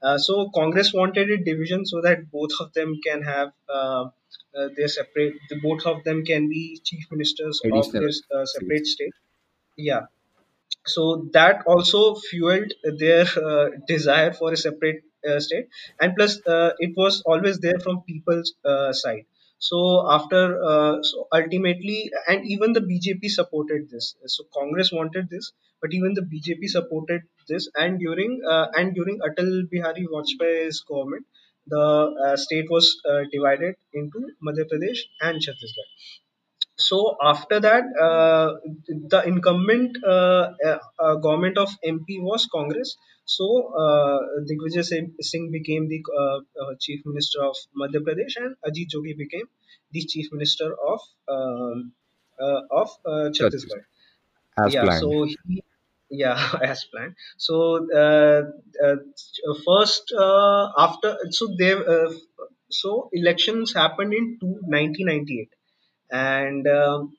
Uh, 0.03 0.17
so 0.17 0.49
Congress 0.55 0.93
wanted 0.93 1.31
a 1.31 1.39
division 1.39 1.85
so 1.85 2.01
that 2.03 2.31
both 2.31 2.53
of 2.61 2.73
them 2.73 3.01
can 3.05 3.23
have 3.23 3.49
uh, 3.69 4.05
uh, 4.57 4.69
their 4.77 4.89
separate. 4.89 5.35
The, 5.49 5.59
both 5.61 5.87
of 5.87 6.05
them 6.05 6.25
can 6.25 6.49
be 6.49 6.81
chief 6.85 7.05
ministers 7.11 7.61
of 7.65 7.73
Additional 7.73 8.03
their 8.03 8.41
uh, 8.41 8.47
separate 8.47 8.87
state. 8.87 9.13
Yeah, 9.77 10.07
so 10.87 11.29
that 11.33 11.63
also 11.67 12.15
fueled 12.15 12.73
their 12.99 13.27
uh, 13.51 13.69
desire 13.87 14.33
for 14.33 14.53
a 14.53 14.57
separate 14.57 15.03
uh, 15.29 15.41
state 15.41 15.69
and 16.01 16.15
plus 16.17 16.41
uh, 16.47 16.71
it 16.79 16.97
was 16.97 17.23
always 17.27 17.59
there 17.59 17.79
from 17.81 18.03
people's 18.03 18.55
uh, 18.65 18.93
side 18.93 19.25
so 19.59 19.79
after 20.17 20.43
uh, 20.71 21.03
so 21.03 21.27
ultimately 21.33 22.11
and 22.29 22.47
even 22.47 22.73
the 22.73 22.81
bjp 22.81 23.29
supported 23.29 23.89
this. 23.91 24.15
So 24.27 24.45
congress 24.59 24.93
wanted 24.93 25.31
this 25.31 25.53
but 25.83 25.93
even 25.93 26.15
the 26.15 26.23
bjp 26.23 26.69
supported 26.69 27.23
this. 27.49 27.69
And 27.77 27.99
during 27.99 28.41
uh, 28.49 28.67
and 28.77 28.95
during 28.95 29.19
atal 29.29 29.69
bihari 29.71 30.07
vajpayee's 30.15 30.81
government 30.83 31.27
the 31.67 31.85
uh, 32.27 32.37
state 32.37 32.71
was 32.71 32.97
uh, 33.11 33.23
divided 33.33 33.75
into 33.93 34.21
madhya 34.49 34.67
pradesh 34.73 35.01
and 35.21 35.41
chhattisgarh 35.47 35.91
so 36.79 37.17
after 37.23 37.61
that, 37.61 37.85
uh, 38.09 38.55
the 39.13 39.23
incumbent 39.27 39.97
uh, 40.05 40.53
uh, 40.65 40.79
uh, 40.99 41.15
government 41.17 41.59
of 41.59 41.69
MP 41.85 42.21
was 42.21 42.47
Congress. 42.47 42.97
So 43.25 43.47
uh, 43.77 44.19
Digvijay 44.49 44.85
Singh 45.21 45.51
became 45.51 45.89
the 45.89 46.03
uh, 46.17 46.39
uh, 46.63 46.75
chief 46.81 47.03
minister 47.05 47.45
of 47.45 47.57
Madhya 47.79 48.01
Pradesh, 48.07 48.37
and 48.37 48.57
Ajit 48.67 48.89
Jogi 48.95 49.17
became 49.17 49.49
the 49.93 50.03
chief 50.05 50.29
minister 50.33 50.73
of 50.93 51.01
um, 51.29 51.93
uh, 52.41 52.61
of 52.71 52.91
uh, 53.05 53.29
Chhattisgarh. 53.37 53.85
As 54.59 54.77
Yeah. 54.77 54.77
planned. 54.77 55.01
So 55.01 55.25
he, 55.25 55.63
yeah, 56.11 56.39
as 56.63 56.85
planned. 56.85 57.17
So 57.37 57.89
uh, 57.93 58.43
uh, 58.85 58.97
first 59.67 60.13
uh, 60.13 60.69
after 60.77 61.17
so 61.31 61.47
uh, 61.63 62.13
so 62.71 63.11
elections 63.13 63.73
happened 63.75 64.13
in 64.15 64.39
two, 64.41 64.61
1998 64.67 65.51
and 66.11 66.67
um, 66.67 67.17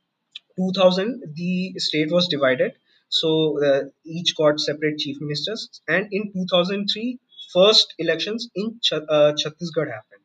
2000 0.55 1.23
the 1.35 1.73
state 1.77 2.11
was 2.11 2.27
divided. 2.27 2.73
So 3.09 3.63
uh, 3.63 3.83
each 4.05 4.35
got 4.37 4.59
separate 4.59 4.99
chief 4.99 5.17
ministers. 5.19 5.81
And 5.87 6.07
in 6.11 6.31
2003 6.33 7.19
first 7.53 7.93
elections 7.97 8.49
in 8.55 8.79
Ch- 8.81 8.93
uh, 8.93 9.33
chhattisgarh 9.41 9.91
happened. 9.91 10.23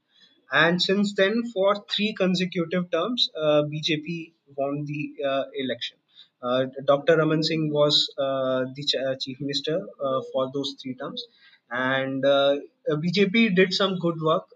And 0.52 0.80
since 0.80 1.14
then 1.14 1.42
for 1.52 1.84
three 1.90 2.14
consecutive 2.14 2.90
terms 2.90 3.28
uh, 3.36 3.62
bjp 3.72 4.32
won 4.56 4.84
the 4.84 5.02
uh, 5.28 5.44
election. 5.64 5.96
Uh, 6.42 6.66
dr 6.86 7.16
raman 7.16 7.42
singh 7.42 7.70
was 7.72 7.96
uh, 8.18 8.64
the 8.76 8.84
ch- 8.84 9.24
chief 9.24 9.40
minister 9.40 9.80
for 10.32 10.50
those 10.54 10.74
three 10.82 10.94
terms. 10.94 11.24
And 11.70 12.22
bjp 12.22 13.54
did 13.56 13.72
some 13.72 13.98
good 13.98 14.20
work. 14.22 14.46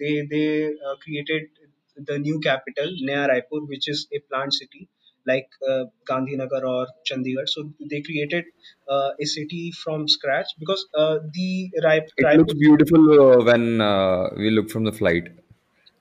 They 0.00 0.14
they 0.30 0.74
created 1.02 1.48
the 1.96 2.18
new 2.18 2.40
capital 2.40 2.90
Naya 3.00 3.28
Raipur 3.28 3.66
which 3.68 3.88
is 3.88 4.06
a 4.12 4.20
planned 4.30 4.54
city 4.54 4.88
like 5.26 5.48
uh, 5.68 5.84
Gandhinagar 6.08 6.62
or 6.68 6.86
Chandigarh. 7.10 7.48
So 7.48 7.72
they 7.90 8.02
created 8.02 8.44
uh, 8.88 9.10
a 9.20 9.24
city 9.24 9.72
from 9.82 10.06
scratch 10.06 10.46
because 10.58 10.86
uh, 10.94 11.18
the 11.32 11.70
Rai- 11.82 12.06
It 12.16 12.32
looks 12.34 12.54
beautiful 12.54 13.04
uh, 13.20 13.44
when 13.44 13.80
uh, 13.80 14.30
we 14.36 14.50
look 14.50 14.68
from 14.70 14.82
the 14.84 14.90
flight. 14.92 15.28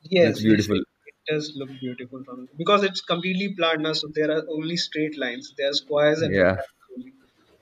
Yes, 0.09 0.45
yes, 0.45 0.67
beautiful. 0.67 0.77
it, 0.77 0.85
it 1.05 1.15
does 1.27 1.53
look 1.55 1.69
beautiful 1.79 2.23
from 2.23 2.47
because 2.57 2.83
it's 2.83 3.01
completely 3.01 3.53
planned 3.55 3.83
now, 3.83 3.93
so 3.93 4.07
there 4.13 4.31
are 4.31 4.43
only 4.49 4.77
straight 4.77 5.17
lines. 5.17 5.53
There 5.57 5.69
are 5.69 5.73
squares 5.73 6.21
and 6.21 6.35
Yeah. 6.35 6.57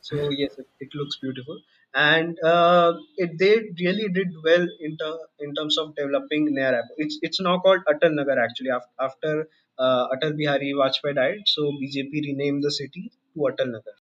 So 0.01 0.29
yes, 0.31 0.51
it, 0.57 0.67
it 0.79 0.89
looks 0.93 1.17
beautiful, 1.21 1.61
and 1.93 2.37
uh, 2.43 2.93
it 3.17 3.37
they 3.39 3.55
really 3.83 4.07
did 4.09 4.27
well 4.43 4.67
in 4.79 4.97
ter, 4.97 5.13
in 5.39 5.53
terms 5.55 5.77
of 5.77 5.95
developing 5.95 6.53
Naya 6.53 6.79
app. 6.79 6.85
It's 6.97 7.19
it's 7.21 7.41
now 7.41 7.59
called 7.59 7.81
Atal 7.87 8.13
Nagar 8.13 8.39
actually 8.39 8.71
after 8.71 8.91
after 8.99 9.49
uh, 9.79 10.07
Atal 10.15 10.37
Bihari 10.37 10.73
Vajpayee 10.73 11.15
died. 11.15 11.41
So 11.45 11.71
BJP 11.81 12.23
renamed 12.29 12.63
the 12.63 12.71
city 12.71 13.11
to 13.33 13.39
Atal 13.39 13.71
Nagar. 13.71 13.95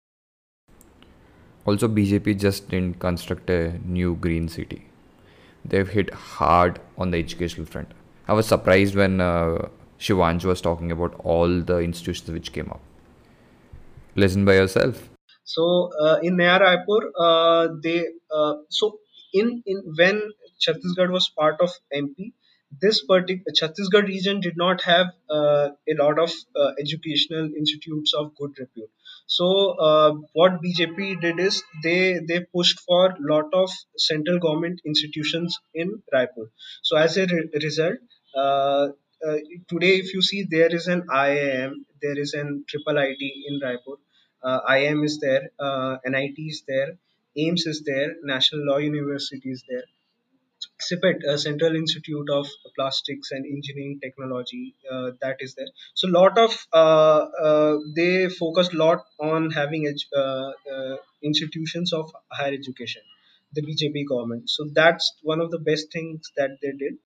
Also, 1.67 1.89
BJP 1.89 2.39
just 2.39 2.69
didn't 2.69 2.99
construct 2.99 3.51
a 3.51 3.79
new 3.85 4.15
green 4.17 4.49
city. 4.49 4.87
They've 5.65 5.89
hit 5.89 6.13
hard 6.13 6.81
on 6.99 7.11
the 7.11 7.19
educational 7.19 7.67
front. 7.67 7.93
I 8.29 8.33
was 8.33 8.47
surprised 8.47 8.95
when 8.95 9.21
uh, 9.21 9.69
was 10.09 10.61
talking 10.61 10.91
about 10.91 11.15
all 11.25 11.61
the 11.63 11.79
institutions 11.79 12.31
which 12.31 12.53
came 12.53 12.71
up. 12.71 12.81
Listen 14.15 14.45
by 14.45 14.55
yourself. 14.55 15.10
So 15.53 15.65
uh, 16.05 16.19
in 16.23 16.37
Naya 16.37 16.59
Raipur, 16.61 17.01
uh, 17.27 17.69
they 17.83 17.99
uh, 18.39 18.55
so 18.69 18.99
in 19.33 19.63
in 19.67 19.79
when 19.99 20.21
Chhattisgarh 20.65 21.11
was 21.17 21.29
part 21.41 21.61
of 21.61 21.71
MP, 21.95 22.33
this 22.81 23.03
particular 23.05 23.53
Chhattisgarh 23.61 24.07
region 24.07 24.41
did 24.41 24.57
not 24.57 24.83
have 24.83 25.07
uh, 25.29 25.69
a 25.93 25.95
lot 26.03 26.19
of 26.19 26.31
uh, 26.57 26.71
educational 26.79 27.51
institutes 27.63 28.15
of 28.15 28.35
good 28.37 28.53
repute. 28.59 28.91
So 29.27 29.49
uh, 29.89 30.13
what 30.35 30.61
BJP 30.63 31.21
did 31.21 31.41
is 31.41 31.63
they 31.83 32.21
they 32.29 32.41
pushed 32.55 32.81
for 32.81 33.17
lot 33.33 33.53
of 33.65 33.71
central 33.97 34.39
government 34.39 34.81
institutions 34.85 35.59
in 35.75 36.03
Raipur. 36.15 36.49
So 36.83 36.97
as 36.97 37.17
a 37.17 37.27
re- 37.27 37.51
result. 37.69 37.99
Today 39.71 39.97
if 40.03 40.13
you 40.15 40.23
see 40.23 40.47
there 40.51 40.75
is 40.75 40.87
an 40.87 41.03
IIM, 41.09 41.73
there 42.03 42.19
is 42.19 42.33
an 42.35 42.65
triple 42.69 42.99
IT 42.99 43.23
in 43.49 43.61
Raipur. 43.61 43.97
Uh, 44.43 44.61
IIM 44.69 45.05
is 45.05 45.19
there, 45.21 45.51
uh, 45.59 45.99
NIT 46.05 46.39
is 46.39 46.63
there, 46.67 46.99
AIIMS 47.37 47.67
is 47.67 47.83
there, 47.85 48.17
National 48.23 48.67
Law 48.67 48.79
University 48.79 49.51
is 49.51 49.65
there. 49.69 49.85
CIPET, 50.81 51.25
uh, 51.27 51.37
Central 51.37 51.75
Institute 51.77 52.29
of 52.31 52.47
Plastics 52.77 53.31
and 53.33 53.47
Engineering 53.47 53.99
Technology, 54.03 54.75
uh, 54.91 55.11
that 55.21 55.37
is 55.41 55.55
there. 55.55 55.69
So 55.95 56.09
lot 56.09 56.37
of 56.39 56.57
uh, 56.73 57.27
uh, 57.49 57.79
they 57.95 58.29
focus 58.29 58.73
lot 58.75 59.05
on 59.19 59.51
having 59.51 59.85
edu- 59.85 60.13
uh, 60.17 60.53
uh, 60.75 60.97
institutions 61.23 61.93
of 61.93 62.11
higher 62.31 62.53
education. 62.53 63.03
The 63.53 63.63
BJP 63.63 64.07
government. 64.09 64.49
So 64.49 64.67
that's 64.73 65.15
one 65.23 65.41
of 65.41 65.51
the 65.51 65.59
best 65.59 65.93
things 65.93 66.31
that 66.37 66.51
they 66.63 66.73
did. 66.73 66.99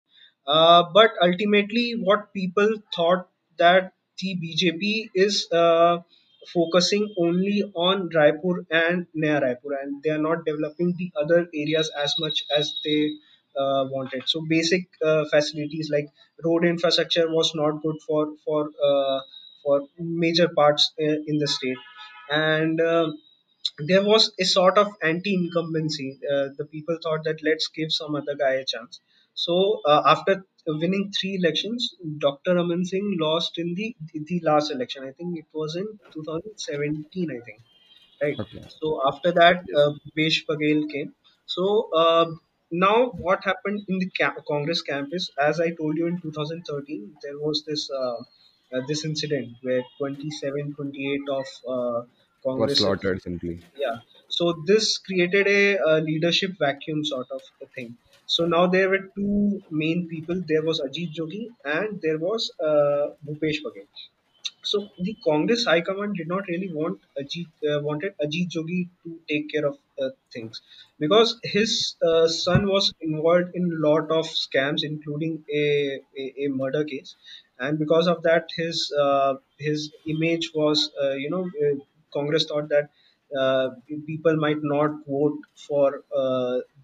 But 0.46 1.10
ultimately, 1.22 1.92
what 1.92 2.32
people 2.34 2.74
thought 2.94 3.28
that 3.58 3.92
the 4.18 4.36
BJP 4.36 5.10
is 5.14 5.48
focusing 6.52 7.12
only 7.18 7.62
on 7.74 8.08
Raipur 8.10 8.66
and 8.70 9.06
Naya 9.14 9.40
Raipur, 9.40 9.72
and 9.82 10.02
they 10.02 10.10
are 10.10 10.18
not 10.18 10.44
developing 10.44 10.94
the 10.98 11.10
other 11.20 11.48
areas 11.54 11.90
as 12.04 12.14
much 12.18 12.44
as 12.56 12.74
they 12.84 13.12
uh, 13.56 13.84
wanted. 13.90 14.22
So 14.28 14.44
basic 14.48 14.88
uh, 15.04 15.24
facilities 15.30 15.90
like 15.90 16.08
road 16.44 16.64
infrastructure 16.64 17.28
was 17.30 17.54
not 17.54 17.82
good 17.82 17.96
for 18.06 18.32
for 18.44 18.68
uh, 18.90 19.20
for 19.62 19.82
major 19.98 20.48
parts 20.48 20.92
uh, 21.00 21.16
in 21.26 21.38
the 21.38 21.46
state, 21.48 21.78
and 22.30 22.80
um 22.80 23.18
there 23.88 24.04
was 24.04 24.32
a 24.40 24.44
sort 24.44 24.78
of 24.78 24.88
anti-incumbency. 25.02 26.18
Uh, 26.32 26.48
the 26.58 26.64
people 26.70 26.98
thought 27.02 27.24
that 27.24 27.42
let's 27.42 27.68
give 27.68 27.92
some 27.92 28.14
other 28.14 28.34
guy 28.36 28.52
a 28.54 28.64
chance. 28.64 29.00
So 29.34 29.80
uh, 29.86 30.02
after 30.06 30.44
winning 30.66 31.12
three 31.12 31.34
elections, 31.36 31.94
Dr. 32.18 32.54
Raman 32.56 32.84
Singh 32.84 33.16
lost 33.20 33.58
in 33.58 33.74
the 33.74 33.94
the 34.12 34.40
last 34.40 34.70
election. 34.70 35.04
I 35.04 35.12
think 35.12 35.38
it 35.38 35.46
was 35.52 35.76
in 35.76 35.86
2017. 36.12 37.30
I 37.30 37.40
think 37.44 37.60
right. 38.22 38.38
Okay. 38.38 38.64
So 38.80 39.00
after 39.06 39.32
that, 39.32 39.64
uh, 39.82 39.92
Baghel 40.16 40.90
came. 40.90 41.14
So 41.46 41.90
uh, 41.92 42.26
now 42.70 43.10
what 43.26 43.44
happened 43.44 43.82
in 43.88 43.98
the 43.98 44.10
ca- 44.18 44.34
Congress 44.48 44.82
camp 44.82 45.10
is, 45.12 45.30
as 45.38 45.60
I 45.60 45.70
told 45.70 45.96
you 45.96 46.06
in 46.06 46.20
2013, 46.20 47.16
there 47.22 47.38
was 47.38 47.64
this. 47.66 47.90
Uh, 47.90 48.16
uh, 48.72 48.80
this 48.88 49.04
incident 49.04 49.50
where 49.62 49.82
27, 49.98 50.74
28 50.74 51.20
of 51.30 51.46
uh, 51.68 52.02
Was 52.44 52.78
slaughtered 52.78 53.22
simply. 53.22 53.62
yeah 53.76 53.96
so 54.28 54.44
this 54.66 54.98
created 54.98 55.46
a, 55.46 55.78
uh 55.78 55.98
leadership 56.00 56.52
vacuum 56.58 57.04
sort 57.04 57.26
of 57.30 57.42
a 57.62 57.66
thing 57.74 57.96
so 58.26 58.46
now 58.46 58.66
there 58.66 58.88
were 58.88 59.02
two 59.16 59.62
main 59.70 60.08
people. 60.08 60.42
There 60.46 60.62
was 60.62 60.80
ajit 60.80 61.12
jogi 61.20 61.48
and 61.64 62.00
there 62.02 62.18
was 62.18 62.50
uh, 62.60 63.06
bhupesh 63.26 63.62
baghel 63.66 63.86
so 64.62 64.88
the 64.98 65.16
Congress 65.24 65.64
High 65.66 65.82
Command 65.82 66.16
did 66.16 66.28
not 66.28 66.48
really 66.48 66.72
want 66.72 67.00
Ajit 67.20 67.46
uh, 67.70 67.82
wanted 67.82 68.14
Ajit 68.24 68.48
Jogi 68.54 68.88
to 69.04 69.18
take 69.28 69.50
care 69.52 69.66
of 69.66 69.76
uh, 70.00 70.08
things 70.32 70.62
because 70.98 71.38
his 71.42 71.94
uh, 72.02 72.26
son 72.28 72.66
was 72.66 72.92
involved 73.00 73.54
in 73.54 73.64
a 73.64 73.88
lot 73.88 74.10
of 74.10 74.26
scams, 74.26 74.82
including 74.82 75.44
a, 75.54 76.00
a, 76.18 76.34
a 76.44 76.48
murder 76.48 76.84
case, 76.84 77.14
and 77.58 77.78
because 77.78 78.06
of 78.06 78.22
that, 78.22 78.48
his 78.56 78.92
uh, 78.98 79.34
his 79.58 79.92
image 80.06 80.50
was 80.54 80.90
uh, 81.02 81.12
you 81.12 81.30
know 81.30 81.48
Congress 82.12 82.46
thought 82.46 82.68
that 82.70 82.88
people 84.06 84.36
might 84.36 84.62
not 84.62 84.90
vote 85.06 85.38
for 85.66 86.02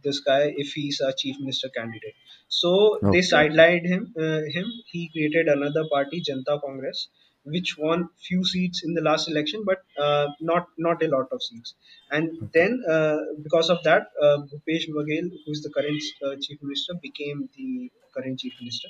this 0.02 0.20
guy 0.20 0.52
if 0.56 0.72
he's 0.72 1.00
a 1.00 1.12
chief 1.16 1.36
minister 1.38 1.68
candidate. 1.68 2.14
So 2.48 2.98
they 3.02 3.20
sidelined 3.20 3.86
him. 3.86 4.14
Uh, 4.18 4.40
him. 4.56 4.66
He 4.92 5.08
created 5.12 5.48
another 5.48 5.84
party, 5.90 6.22
Janta 6.28 6.60
Congress, 6.60 7.08
which 7.44 7.76
won 7.78 8.08
few 8.28 8.44
seats 8.44 8.82
in 8.84 8.94
the 8.94 9.00
last 9.00 9.28
election, 9.28 9.64
but 9.64 9.78
uh, 9.98 10.28
not 10.40 10.66
not 10.78 11.02
a 11.02 11.08
lot 11.08 11.28
of 11.32 11.42
seats. 11.42 11.74
And 12.10 12.50
then 12.52 12.82
uh, 12.88 13.18
because 13.42 13.70
of 13.70 13.82
that, 13.84 14.08
uh, 14.22 14.38
Bhupesh 14.48 14.88
Baghel, 14.88 15.30
who 15.44 15.52
is 15.52 15.62
the 15.62 15.70
current 15.70 16.02
uh, 16.24 16.36
chief 16.40 16.58
minister, 16.62 16.94
became 17.02 17.48
the 17.56 17.90
current 18.14 18.38
chief 18.40 18.52
minister. 18.60 18.88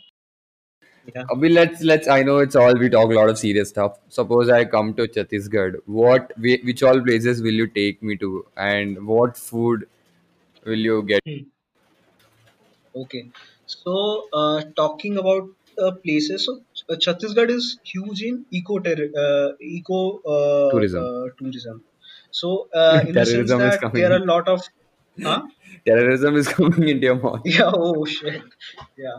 Yeah. 1.14 1.24
I 1.30 1.34
mean, 1.34 1.54
let's 1.54 1.82
let's. 1.82 2.08
I 2.08 2.22
know 2.22 2.38
it's 2.38 2.54
all 2.54 2.74
we 2.78 2.88
talk 2.90 3.10
a 3.10 3.14
lot 3.14 3.30
of 3.30 3.38
serious 3.38 3.70
stuff. 3.70 3.98
Suppose 4.08 4.50
I 4.50 4.64
come 4.66 4.92
to 4.94 5.08
Chhattisgarh. 5.08 5.76
What, 5.86 6.32
which 6.38 6.82
all 6.82 7.00
places 7.02 7.40
will 7.42 7.54
you 7.54 7.66
take 7.68 8.02
me 8.02 8.16
to, 8.18 8.46
and 8.56 9.06
what 9.06 9.36
food 9.36 9.88
will 10.64 10.78
you 10.78 11.02
get? 11.02 11.20
Hmm. 11.26 11.50
Okay. 12.94 13.32
So 13.66 14.28
uh, 14.32 14.62
talking 14.76 15.16
about 15.16 15.44
uh, 15.80 15.92
places, 16.04 16.46
so 16.46 16.60
uh, 16.90 16.96
Chhattisgarh 16.96 17.48
is 17.50 17.78
huge 17.84 18.22
in 18.22 18.46
eco 18.52 18.78
ter- 18.80 19.10
uh, 19.24 19.50
eco 19.62 20.20
uh, 20.34 20.70
Tourism. 20.70 21.02
uh, 21.02 21.26
tourism. 21.38 21.84
So 22.32 22.68
uh, 22.74 23.02
in 23.06 23.16
the 23.16 23.26
sense 23.26 23.54
that 23.56 23.80
there 23.94 24.12
are 24.12 24.16
a 24.22 24.24
lot 24.24 24.48
of 24.48 24.60
huh? 25.24 25.42
Terrorism 25.86 26.36
is 26.36 26.48
coming 26.48 26.88
into 26.88 27.06
your 27.06 27.16
mouth. 27.16 27.46
Yeah, 27.56 27.70
oh 27.74 28.04
shit. 28.04 28.42
Yeah, 28.96 29.18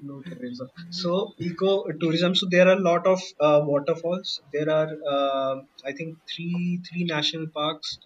no 0.00 0.22
tourism. 0.30 0.68
So 0.90 1.34
eco 1.38 1.84
tourism. 2.00 2.34
So 2.34 2.46
there 2.50 2.66
are 2.68 2.76
a 2.76 2.80
lot 2.80 3.06
of 3.06 3.20
uh, 3.40 3.60
waterfalls. 3.64 4.40
There 4.52 4.70
are, 4.70 4.88
uh, 5.14 5.56
I 5.84 5.92
think, 5.92 6.18
three 6.34 6.80
three 6.88 7.04
national 7.04 7.46
parks, 7.54 7.98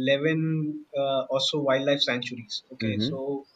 eleven 0.00 0.86
uh, 0.96 1.22
also 1.30 1.60
wildlife 1.60 2.00
sanctuaries. 2.02 2.62
Okay, 2.72 2.98
Mm-hmm. 2.98 3.08
so 3.08 3.46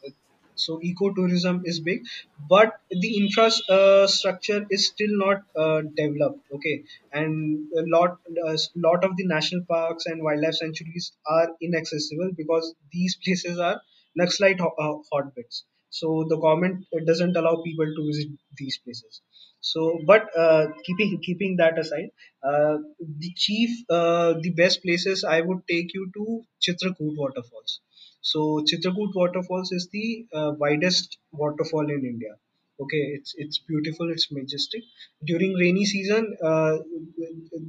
so 0.54 0.78
ecotourism 0.80 1.60
is 1.64 1.80
big, 1.80 2.02
but 2.48 2.72
the 2.90 3.16
infrastructure 3.16 4.66
is 4.70 4.86
still 4.88 5.14
not 5.24 5.38
uh, 5.56 5.82
developed. 5.96 6.40
Okay, 6.54 6.84
and 7.12 7.70
a 7.76 7.84
lot 7.96 8.18
a 8.52 8.56
lot 8.76 9.04
of 9.04 9.16
the 9.16 9.26
national 9.26 9.64
parks 9.68 10.06
and 10.06 10.22
wildlife 10.22 10.54
sanctuaries 10.54 11.12
are 11.26 11.48
inaccessible 11.60 12.30
because 12.36 12.74
these 12.92 13.16
places 13.24 13.58
are 13.58 13.80
Naxalite 14.18 14.60
ho- 14.60 14.74
uh, 14.78 14.96
hotbeds. 15.12 15.64
So 15.92 16.24
the 16.28 16.38
government 16.38 16.86
uh, 16.94 17.00
doesn't 17.06 17.36
allow 17.36 17.62
people 17.62 17.86
to 17.86 18.06
visit 18.06 18.30
these 18.56 18.78
places. 18.78 19.20
So, 19.60 20.00
but 20.06 20.28
uh, 20.36 20.66
keeping 20.84 21.20
keeping 21.22 21.56
that 21.58 21.78
aside, 21.78 22.10
uh, 22.42 22.78
the 23.00 23.30
chief, 23.36 23.70
uh, 23.90 24.34
the 24.40 24.50
best 24.62 24.82
places 24.82 25.24
I 25.24 25.40
would 25.42 25.62
take 25.68 25.94
you 25.94 26.10
to 26.16 26.24
Chitrakoot 26.64 27.16
waterfalls. 27.24 27.80
So 28.22 28.64
Chitrakoot 28.70 29.14
waterfalls 29.14 29.72
is 29.72 29.88
the 29.92 30.26
uh, 30.32 30.52
widest 30.58 31.18
waterfall 31.32 31.88
in 31.90 32.04
India. 32.14 32.34
Okay, 32.80 33.02
it's 33.18 33.34
it's 33.36 33.58
beautiful, 33.58 34.10
it's 34.10 34.32
majestic. 34.32 34.82
During 35.24 35.52
rainy 35.54 35.84
season, 35.84 36.36
uh, 36.42 36.78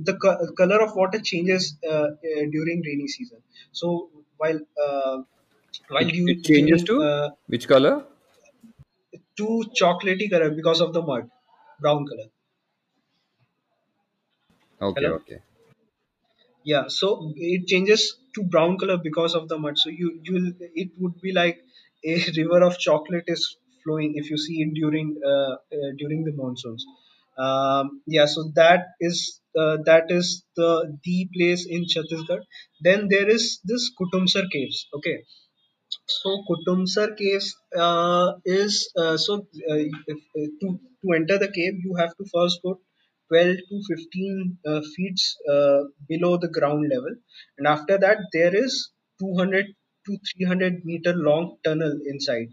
the 0.09 0.17
co- 0.21 0.39
color 0.57 0.81
of 0.81 0.95
water 0.95 1.19
changes 1.19 1.77
uh, 1.87 1.91
uh, 1.91 2.43
during 2.51 2.81
rainy 2.85 3.07
season. 3.07 3.43
So 3.71 4.09
while 4.37 4.59
uh, 4.85 5.21
while 5.89 6.07
It 6.07 6.13
du- 6.17 6.33
it 6.33 6.43
changes 6.43 6.83
during 6.83 6.83
to 6.83 7.09
uh, 7.09 7.29
which 7.47 7.67
color? 7.67 8.05
To 9.37 9.63
chocolatey 9.81 10.29
color 10.29 10.49
because 10.51 10.81
of 10.81 10.93
the 10.93 11.01
mud, 11.01 11.29
brown 11.79 12.05
color. 12.07 12.29
Okay, 14.81 15.07
Hello. 15.07 15.19
okay. 15.19 15.41
Yeah, 16.65 16.85
so 16.87 17.33
it 17.35 17.67
changes 17.67 18.17
to 18.35 18.43
brown 18.43 18.77
color 18.77 18.97
because 18.97 19.35
of 19.35 19.49
the 19.49 19.57
mud. 19.57 19.77
So 19.77 19.89
you 19.89 20.19
you'll 20.23 20.51
it 20.83 20.91
would 20.97 21.19
be 21.21 21.33
like 21.33 21.57
a 22.05 22.15
river 22.37 22.61
of 22.63 22.77
chocolate 22.79 23.25
is 23.27 23.57
flowing 23.83 24.13
if 24.15 24.29
you 24.29 24.37
see 24.37 24.61
it 24.63 24.73
during 24.73 25.07
uh, 25.31 25.53
uh, 25.77 25.89
during 25.97 26.23
the 26.23 26.33
monsoons. 26.33 26.85
Um, 27.37 28.01
yeah, 28.07 28.25
so 28.27 28.51
that 28.55 28.85
is 29.01 29.41
uh, 29.59 29.77
that 29.85 30.05
is 30.09 30.45
the 30.55 30.97
the 31.03 31.29
place 31.35 31.65
in 31.67 31.85
Chhattisgarh. 31.93 32.43
Then 32.81 33.07
there 33.09 33.29
is 33.29 33.59
this 33.65 33.91
Kutumsar 33.99 34.49
caves. 34.51 34.87
Okay, 34.93 35.17
So 36.07 36.29
Kutumsar 36.47 37.17
caves 37.17 37.55
uh, 37.75 38.33
is 38.45 38.91
uh, 38.97 39.17
so 39.17 39.33
uh, 39.71 39.81
if, 40.13 40.19
uh, 40.39 40.47
to 40.61 40.67
to 41.01 41.07
enter 41.17 41.37
the 41.37 41.51
cave 41.57 41.73
you 41.85 41.93
have 42.01 42.13
to 42.17 42.25
first 42.33 42.59
go 42.63 42.71
12 43.29 43.57
to 43.69 43.75
15 43.89 44.57
uh, 44.65 44.81
feet 44.95 45.19
uh, 45.53 45.81
below 46.09 46.37
the 46.37 46.49
ground 46.57 46.89
level, 46.93 47.15
and 47.57 47.67
after 47.67 47.97
that 47.97 48.17
there 48.33 48.55
is 48.55 48.91
200 49.19 49.65
to 50.05 50.17
300 50.29 50.83
meter 50.85 51.13
long 51.13 51.57
tunnel 51.63 51.93
inside. 52.05 52.51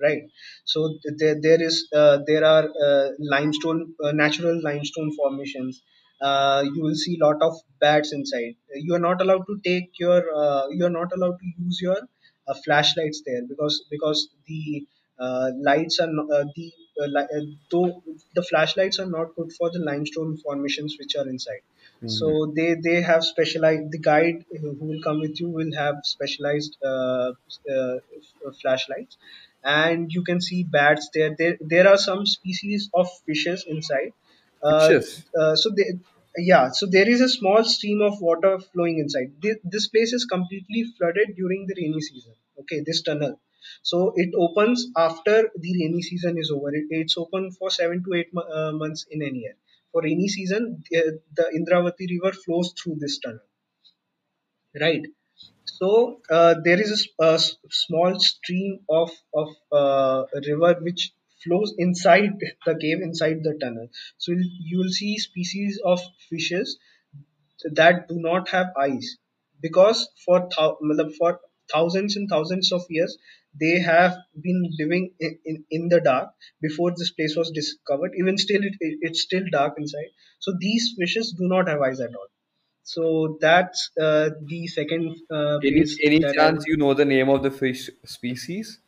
Right. 0.00 0.22
So 0.66 0.80
th- 1.02 1.14
there 1.18 1.36
there 1.46 1.62
is 1.62 1.76
uh, 2.00 2.18
there 2.26 2.44
are 2.44 2.64
uh, 2.86 3.08
limestone 3.18 3.94
uh, 4.04 4.12
natural 4.12 4.60
limestone 4.62 5.10
formations. 5.16 5.82
Uh, 6.20 6.62
you 6.74 6.82
will 6.82 6.94
see 6.94 7.16
lot 7.20 7.40
of 7.42 7.54
bats 7.80 8.12
inside. 8.12 8.54
You 8.74 8.94
are 8.94 9.04
not 9.08 9.20
allowed 9.22 9.44
to 9.50 9.56
take 9.64 9.90
your 9.98 10.20
uh, 10.42 10.66
you 10.70 10.84
are 10.84 10.94
not 11.00 11.12
allowed 11.16 11.38
to 11.44 11.46
use 11.64 11.78
your 11.82 11.98
uh, 12.46 12.54
flashlights 12.64 13.22
there 13.26 13.42
because 13.48 13.84
because 13.90 14.28
the 14.46 14.86
uh, 15.18 15.50
lights 15.62 15.98
are 16.00 16.08
no, 16.10 16.22
uh, 16.32 16.44
the 16.54 16.72
uh, 17.02 17.06
li- 17.06 17.28
uh, 17.36 17.44
though 17.70 18.02
the 18.34 18.42
flashlights 18.42 18.98
are 18.98 19.06
not 19.10 19.34
good 19.36 19.50
for 19.58 19.70
the 19.70 19.78
limestone 19.78 20.36
formations 20.38 20.96
which 20.98 21.16
are 21.16 21.28
inside 21.28 21.62
Mm-hmm. 22.02 22.36
so 22.36 22.52
they 22.56 22.74
they 22.74 23.00
have 23.02 23.24
specialized 23.24 23.90
the 23.90 23.98
guide 23.98 24.44
who 24.60 24.76
will 24.80 25.00
come 25.02 25.20
with 25.20 25.40
you 25.40 25.48
will 25.48 25.72
have 25.76 25.96
specialized 26.04 26.76
uh, 26.84 27.32
uh, 27.74 27.96
flashlights 28.60 29.16
and 29.64 30.12
you 30.12 30.22
can 30.22 30.40
see 30.40 30.62
bats 30.64 31.08
there. 31.14 31.34
There 31.36 31.56
there 31.60 31.88
are 31.88 31.96
some 31.98 32.24
species 32.26 32.88
of 32.94 33.08
fishes 33.26 33.64
inside. 33.66 34.12
Uh, 34.62 34.92
Fishes. 34.92 35.24
uh, 35.40 35.56
so 35.56 35.70
they, 35.76 35.84
yeah, 36.38 36.70
so 36.70 36.86
there 36.86 37.08
is 37.08 37.20
a 37.20 37.28
small 37.28 37.64
stream 37.64 38.00
of 38.02 38.20
water 38.20 38.58
flowing 38.72 38.98
inside. 38.98 39.32
This, 39.40 39.88
place 39.88 40.12
is 40.12 40.24
completely 40.24 40.84
flooded 40.98 41.36
during 41.36 41.66
the 41.66 41.74
rainy 41.76 42.00
season. 42.00 42.34
Okay, 42.60 42.80
this 42.84 43.02
tunnel. 43.02 43.40
So 43.82 44.12
it 44.16 44.30
opens 44.36 44.86
after 44.96 45.50
the 45.56 45.72
rainy 45.80 46.02
season 46.02 46.38
is 46.38 46.50
over. 46.50 46.74
It, 46.74 46.84
it's 46.90 47.16
open 47.18 47.50
for 47.52 47.70
seven 47.70 48.04
to 48.04 48.14
eight 48.18 48.32
mo- 48.32 48.42
uh, 48.58 48.72
months 48.72 49.06
in 49.10 49.22
a 49.22 49.30
year. 49.30 49.56
For 49.92 50.02
rainy 50.02 50.28
season, 50.28 50.82
the, 50.90 51.20
Indravati 51.58 52.06
river 52.10 52.32
flows 52.36 52.72
through 52.78 52.96
this 53.00 53.18
tunnel. 53.18 53.40
Right. 54.80 55.04
So 55.64 56.20
uh, 56.30 56.54
there 56.62 56.80
is 56.80 57.08
a, 57.20 57.38
small 57.70 58.20
stream 58.20 58.80
of 58.88 59.10
of 59.34 59.48
uh, 59.72 60.24
river 60.46 60.74
which 60.82 61.12
flows 61.46 61.74
inside 61.78 62.32
the 62.66 62.78
cave, 62.80 62.98
inside 63.02 63.42
the 63.44 63.56
tunnel. 63.60 63.88
So 64.18 64.32
you 64.32 64.78
will 64.78 64.90
see 64.90 65.18
species 65.18 65.80
of 65.84 66.00
fishes 66.30 66.78
that 67.74 68.08
do 68.08 68.16
not 68.18 68.48
have 68.48 68.66
eyes 68.78 69.16
because 69.60 70.08
for 70.24 70.48
for 71.18 71.40
thousands 71.72 72.16
and 72.16 72.28
thousands 72.28 72.70
of 72.72 72.82
years 72.90 73.16
they 73.58 73.78
have 73.80 74.14
been 74.40 74.62
living 74.78 75.14
in, 75.18 75.38
in, 75.44 75.64
in 75.70 75.88
the 75.88 76.00
dark 76.00 76.28
before 76.60 76.90
this 76.96 77.10
place 77.10 77.34
was 77.36 77.50
discovered 77.50 78.12
even 78.18 78.36
still 78.38 78.62
it, 78.62 78.74
it- 78.80 78.98
it's 79.02 79.22
still 79.22 79.44
dark 79.50 79.74
inside 79.78 80.10
so 80.38 80.52
these 80.60 80.94
fishes 80.98 81.34
do 81.38 81.48
not 81.48 81.68
have 81.68 81.80
eyes 81.80 82.00
at 82.00 82.14
all 82.14 82.28
so 82.84 83.38
that's 83.40 83.90
uh, 84.00 84.30
the 84.52 84.66
second 84.68 85.16
uh, 85.30 85.58
Any 85.62 85.84
any 86.02 86.24
that 86.24 86.36
i 86.38 86.48
chance 86.48 86.64
you 86.66 86.78
know 86.78 86.94
the 86.94 87.04
name 87.04 87.28
of 87.28 87.42
the 87.42 87.50
fish 87.50 87.90
species? 88.04 88.80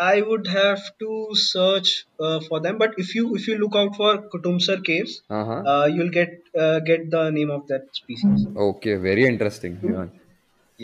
I 0.00 0.20
would 0.28 0.46
have 0.46 0.82
to 1.02 1.10
search 1.34 1.90
uh, 2.26 2.40
for 2.48 2.60
them 2.66 2.78
but 2.82 2.94
if 3.04 3.14
you 3.16 3.24
if 3.40 3.48
you 3.48 3.56
look 3.62 3.76
out 3.82 3.96
for 4.00 4.12
kutumsar 4.34 4.78
caves 4.90 5.14
Uh 5.38 5.44
huh. 5.50 5.60
uh, 5.72 5.86
you'll 5.94 6.14
get 6.20 6.30
uh, 6.64 6.78
get 6.90 7.10
the 7.16 7.24
name 7.38 7.50
of 7.58 7.66
that 7.72 7.84
species 8.02 8.46
Okay, 8.68 8.94
very 9.08 9.24
interesting. 9.32 9.74
Yeah. 9.90 10.06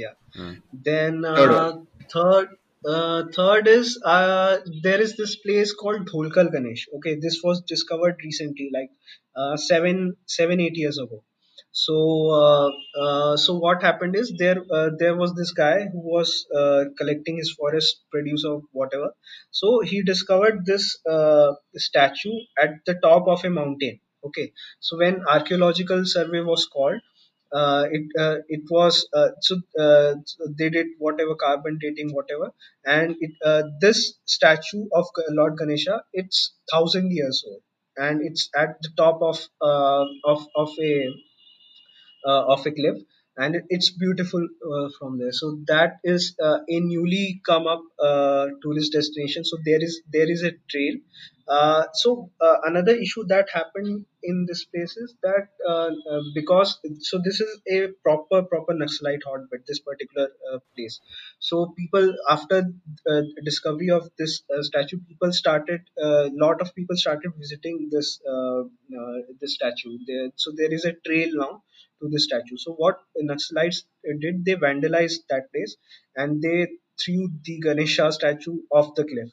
yeah 0.03 0.15
Uh, 0.45 0.53
Then 0.89 1.23
Third 1.23 1.53
uh, 1.55 1.73
third 2.15 2.49
uh, 2.95 3.21
third 3.37 3.69
is 3.69 3.91
uh, 4.15 4.59
there 4.87 5.01
is 5.07 5.17
this 5.21 5.37
place 5.45 5.73
called 5.83 6.09
Dholkal 6.11 6.51
Ganesh. 6.55 6.83
Okay, 6.97 7.15
this 7.27 7.37
was 7.45 7.63
discovered 7.75 8.17
recently, 8.29 8.69
like 8.79 8.91
uh, 9.37 9.57
seven 9.57 10.17
seven 10.39 10.61
eight 10.67 10.77
years 10.85 10.99
ago. 11.05 11.23
So 11.77 11.95
uh, 12.31 12.71
uh, 13.03 13.37
so 13.37 13.55
what 13.59 13.83
happened 13.83 14.17
is 14.17 14.33
there 14.39 14.59
uh, 14.73 14.91
there 14.99 15.17
was 15.17 15.35
this 15.35 15.53
guy 15.53 15.87
who 15.93 16.01
was 16.17 16.47
uh, 16.57 16.85
collecting 16.99 17.37
his 17.37 17.53
forest 17.53 17.97
produce 18.13 18.45
or 18.45 18.63
whatever. 18.73 19.11
So 19.51 19.81
he 19.81 20.03
discovered 20.03 20.65
this 20.65 20.99
uh, 21.05 21.55
statue 21.77 22.37
at 22.63 22.75
the 22.87 22.95
top 22.95 23.27
of 23.29 23.45
a 23.45 23.51
mountain. 23.51 23.99
Okay, 24.25 24.53
so 24.81 24.99
when 24.99 25.23
archaeological 25.29 26.05
survey 26.07 26.41
was 26.41 26.67
called 26.67 27.01
uh, 27.53 27.87
it 27.91 28.07
it 28.49 28.63
was 28.71 29.07
so 29.41 29.57
they 30.59 30.71
did 30.71 30.87
whatever 30.99 31.35
carbon 31.35 31.79
dating 31.81 32.13
whatever 32.15 32.51
and 32.85 33.17
it 33.21 33.33
this 33.81 34.15
statue 34.27 34.85
of 34.93 35.07
Lord 35.31 35.57
Ganesha 35.59 36.03
it's 36.13 36.55
thousand 36.73 37.11
years 37.13 37.45
old 37.47 37.63
and 37.97 38.21
it's 38.23 38.49
at 38.57 38.81
the 38.83 38.91
top 38.97 39.21
of 39.23 39.39
of 39.63 40.47
of 40.57 40.71
a 40.81 40.93
uh, 42.25 42.45
of 42.55 42.67
a 42.67 42.73
cliff 42.73 42.99
and 43.37 43.63
it's 43.69 43.91
beautiful 43.91 44.43
uh, 44.43 44.89
from 44.99 45.19
there. 45.19 45.33
So 45.33 45.59
that 45.67 45.99
is 46.05 46.37
uh, 46.43 46.59
a 46.69 46.81
newly 46.81 47.41
come 47.45 47.67
up 47.67 47.83
uh, 47.99 48.47
tourist 48.63 48.93
destination. 48.93 49.45
So 49.45 49.59
there 49.65 49.83
is 49.83 50.03
there 50.11 50.31
is 50.31 50.43
a 50.43 50.53
trail. 50.71 50.95
Uh, 51.47 51.85
so 51.93 52.31
uh, 52.41 52.57
another 52.65 52.93
issue 52.93 53.23
that 53.27 53.51
happened 53.53 54.07
in 54.23 54.47
this 54.49 54.65
place 54.65 54.97
is 54.97 55.15
that 55.23 55.49
because 56.35 56.79
so 57.01 57.21
this 57.23 57.41
is 57.41 57.61
a 57.71 57.89
proper 58.03 58.43
proper 58.45 58.73
Naxalite 58.73 59.25
hotbed 59.27 59.61
this 59.67 59.81
particular 59.81 60.29
place. 60.75 61.01
So 61.41 61.75
people 61.77 62.15
after 62.31 62.63
discovery 63.45 63.91
of 63.91 64.09
this 64.17 64.43
statue 64.63 65.01
people 65.07 65.33
started 65.33 65.83
a 65.99 66.31
lot 66.33 66.63
of 66.63 66.75
people 66.75 66.97
started 66.97 67.33
visiting 67.37 67.91
this 67.93 68.21
this 69.41 69.55
statue. 69.55 69.99
There 70.07 70.31
so 70.37 70.53
there 70.57 70.73
is 70.73 70.87
a 70.87 70.93
trail 70.93 71.29
now 71.35 71.63
to 72.01 72.09
the 72.09 72.21
statue. 72.21 72.57
So 72.57 72.73
what 72.75 73.01
Naxalites 73.23 73.85
did, 74.21 74.45
they 74.45 74.55
vandalized 74.55 75.21
that 75.31 75.53
place 75.53 75.77
and 76.17 76.43
they 76.43 76.69
threw 77.03 77.29
the 77.45 77.59
Ganesha 77.61 78.13
statue 78.13 78.59
off 78.71 78.95
the 78.95 79.05
cliff 79.05 79.31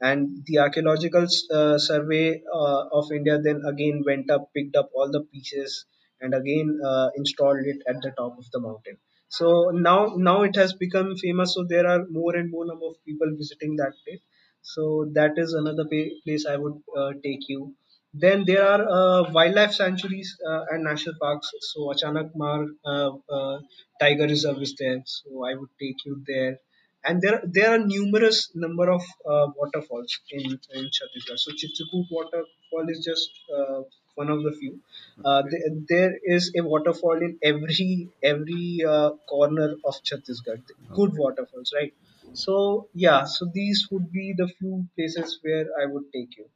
and 0.00 0.44
the 0.46 0.58
archaeological 0.58 1.26
uh, 1.52 1.78
survey 1.78 2.42
uh, 2.52 2.82
of 2.98 3.10
India 3.12 3.38
then 3.42 3.62
again 3.66 4.02
went 4.06 4.30
up, 4.30 4.50
picked 4.54 4.76
up 4.76 4.90
all 4.94 5.10
the 5.10 5.20
pieces, 5.32 5.84
and 6.20 6.34
again 6.34 6.80
uh, 6.84 7.08
installed 7.16 7.64
it 7.72 7.78
at 7.88 7.96
the 8.02 8.10
top 8.16 8.38
of 8.38 8.44
the 8.52 8.60
mountain. 8.60 8.96
So 9.28 9.70
now, 9.72 10.14
now 10.16 10.42
it 10.42 10.56
has 10.56 10.72
become 10.74 11.16
famous. 11.16 11.54
So 11.54 11.64
there 11.68 11.86
are 11.86 12.06
more 12.10 12.34
and 12.36 12.50
more 12.50 12.66
number 12.66 12.86
of 12.86 12.96
people 13.04 13.28
visiting 13.36 13.76
that 13.76 13.92
place. 14.04 14.20
So 14.62 15.10
that 15.14 15.32
is 15.36 15.52
another 15.52 15.84
place 15.86 16.46
I 16.46 16.56
would 16.56 16.80
uh, 16.96 17.12
take 17.24 17.48
you. 17.48 17.74
Then 18.14 18.44
there 18.46 18.64
are 18.66 18.82
uh, 18.98 19.32
wildlife 19.32 19.72
sanctuaries 19.72 20.36
uh, 20.46 20.64
and 20.70 20.84
national 20.84 21.16
parks. 21.20 21.50
So 21.60 21.92
Achanakmar 21.94 22.66
uh, 22.84 23.10
uh, 23.30 23.60
Tiger 24.00 24.26
Reserve 24.26 24.60
is 24.62 24.74
there. 24.78 25.02
So 25.06 25.44
I 25.44 25.54
would 25.54 25.70
take 25.80 26.04
you 26.04 26.22
there 26.26 26.58
and 27.04 27.20
there 27.22 27.40
there 27.56 27.70
are 27.74 27.78
numerous 27.78 28.38
number 28.54 28.86
of 28.90 29.02
uh, 29.32 29.46
waterfalls 29.60 30.18
in 30.30 30.44
in 30.78 30.84
Chhattisgarh. 30.96 31.38
So 31.44 31.52
Chitrakoot 31.60 32.06
waterfall 32.10 32.88
is 32.94 33.04
just 33.04 33.30
uh, 33.58 33.82
one 34.14 34.30
of 34.30 34.42
the 34.42 34.52
few. 34.60 34.80
Uh, 35.24 35.42
there, 35.50 35.70
there 35.88 36.12
is 36.24 36.52
a 36.58 36.62
waterfall 36.62 37.18
in 37.28 37.38
every 37.42 38.10
every 38.22 38.84
uh, 38.94 39.10
corner 39.34 39.70
of 39.84 39.94
Chhattisgarh. 40.10 40.62
Good 41.00 41.16
waterfalls, 41.24 41.72
right? 41.80 41.94
So 42.32 42.88
yeah, 42.94 43.24
so 43.24 43.50
these 43.60 43.86
would 43.90 44.10
be 44.12 44.34
the 44.36 44.48
few 44.58 44.86
places 44.96 45.38
where 45.42 45.66
I 45.82 45.86
would 45.86 46.12
take 46.12 46.36
you. 46.36 46.46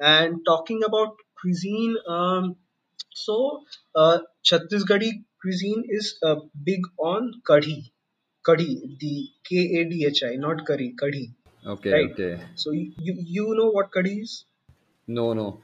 And 0.00 0.40
talking 0.46 0.82
about 0.82 1.16
cuisine, 1.40 1.96
um, 2.08 2.56
so 3.14 3.62
uh, 3.94 4.18
Chhattisgarhi 4.44 5.24
cuisine 5.42 5.84
is 5.88 6.18
uh, 6.22 6.36
big 6.64 6.80
on 6.98 7.32
kadhi 7.48 7.90
kadhi, 8.46 8.98
the 8.98 9.28
K 9.48 9.56
A 9.80 9.84
D 9.84 10.06
H 10.06 10.22
I, 10.24 10.36
not 10.36 10.64
curry, 10.66 10.94
kadhi, 11.00 11.32
Okay. 11.66 11.90
right? 11.92 12.10
Okay. 12.12 12.42
So 12.54 12.70
you, 12.72 12.92
you 12.98 13.54
know 13.58 13.70
what 13.70 13.90
kadhi 13.92 14.22
is? 14.22 14.44
No. 15.06 15.34
No. 15.34 15.60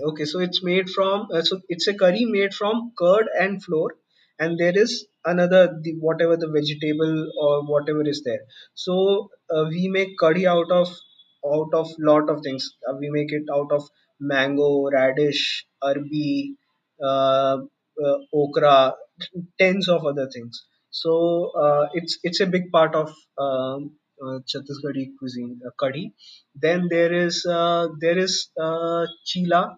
Okay, 0.00 0.26
so 0.26 0.40
it's 0.40 0.62
made 0.62 0.90
from 0.90 1.28
uh, 1.32 1.42
so 1.42 1.60
it's 1.68 1.88
a 1.88 1.94
curry 1.94 2.24
made 2.24 2.54
from 2.54 2.92
curd 2.96 3.26
and 3.36 3.64
flour, 3.64 3.96
and 4.38 4.58
there 4.58 4.76
is 4.76 5.06
another 5.24 5.80
the 5.82 5.94
whatever 5.98 6.36
the 6.36 6.48
vegetable 6.48 7.32
or 7.40 7.64
whatever 7.66 8.06
is 8.06 8.22
there. 8.22 8.42
So 8.74 9.30
uh, 9.50 9.64
we 9.68 9.88
make 9.88 10.16
curry 10.18 10.46
out 10.46 10.70
of 10.70 10.94
out 11.46 11.70
of 11.74 11.88
lot 11.98 12.28
of 12.30 12.42
things. 12.42 12.70
Uh, 12.88 12.94
we 13.00 13.10
make 13.10 13.32
it 13.32 13.44
out 13.52 13.70
of 13.72 13.82
mango, 14.20 14.88
radish, 14.90 15.66
arbi, 15.82 16.54
uh, 17.02 17.58
uh, 18.04 18.18
okra, 18.34 18.94
tens 19.58 19.88
of 19.88 20.04
other 20.06 20.28
things. 20.32 20.64
So 20.90 21.52
uh, 21.64 21.86
it's 21.92 22.18
it's 22.22 22.40
a 22.40 22.46
big 22.46 22.70
part 22.72 22.94
of 22.94 23.08
um, 23.38 23.96
uh, 24.22 24.38
Chhattisgarhi 24.50 25.10
cuisine, 25.18 25.60
uh, 25.66 25.70
curry. 25.78 26.12
Then 26.54 26.88
there 26.90 27.12
is 27.12 27.44
uh, 27.46 27.88
there 28.00 28.18
is 28.18 28.48
uh, 28.60 29.06
chila 29.26 29.76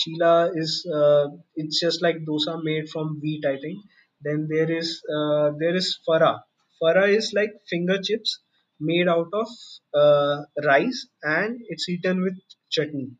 Chila 0.00 0.50
is 0.56 0.86
uh, 0.92 1.28
it's 1.56 1.78
just 1.80 2.02
like 2.02 2.16
dosa 2.28 2.60
made 2.62 2.88
from 2.88 3.20
wheat, 3.22 3.44
I 3.46 3.56
think. 3.58 3.78
Then 4.22 4.48
there 4.50 4.70
is 4.70 5.02
uh, 5.16 5.50
there 5.58 5.76
is 5.76 5.98
fara. 6.06 6.42
Fara 6.80 7.06
is 7.08 7.32
like 7.34 7.52
finger 7.68 7.98
chips 8.02 8.40
made 8.80 9.08
out 9.08 9.28
of 9.32 9.48
uh, 9.94 10.42
rice 10.64 11.06
and 11.22 11.60
it's 11.68 11.88
eaten 11.88 12.22
with 12.22 12.38
chutney. 12.70 13.10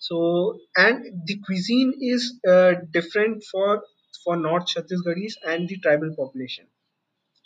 So 0.00 0.58
and 0.76 1.04
the 1.26 1.40
cuisine 1.46 1.94
is 2.00 2.40
uh, 2.48 2.74
different 2.92 3.44
for 3.50 3.82
for 4.24 4.36
North 4.36 4.66
Chhattisgarhis 4.74 5.34
and 5.46 5.68
the 5.68 5.78
tribal 5.78 6.14
population. 6.16 6.66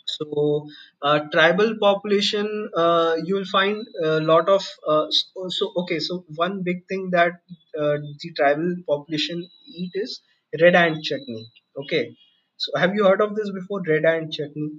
So, 0.05 0.67
uh, 1.01 1.19
tribal 1.31 1.75
population, 1.79 2.69
uh, 2.75 3.15
you 3.25 3.33
will 3.35 3.45
find 3.45 3.83
a 4.03 4.19
lot 4.19 4.47
of. 4.47 4.63
Uh, 4.87 5.07
so, 5.49 5.73
okay, 5.77 5.99
so 5.99 6.23
one 6.35 6.61
big 6.63 6.87
thing 6.87 7.09
that 7.11 7.33
uh, 7.79 7.97
the 8.21 8.31
tribal 8.35 8.75
population 8.87 9.47
eat 9.75 9.91
is 9.95 10.21
red 10.61 10.75
ant 10.75 11.03
chutney. 11.03 11.47
Okay, 11.75 12.15
so 12.57 12.71
have 12.77 12.93
you 12.95 13.05
heard 13.05 13.21
of 13.21 13.35
this 13.35 13.51
before? 13.51 13.81
Red 13.87 14.05
ant 14.05 14.31
chutney. 14.33 14.71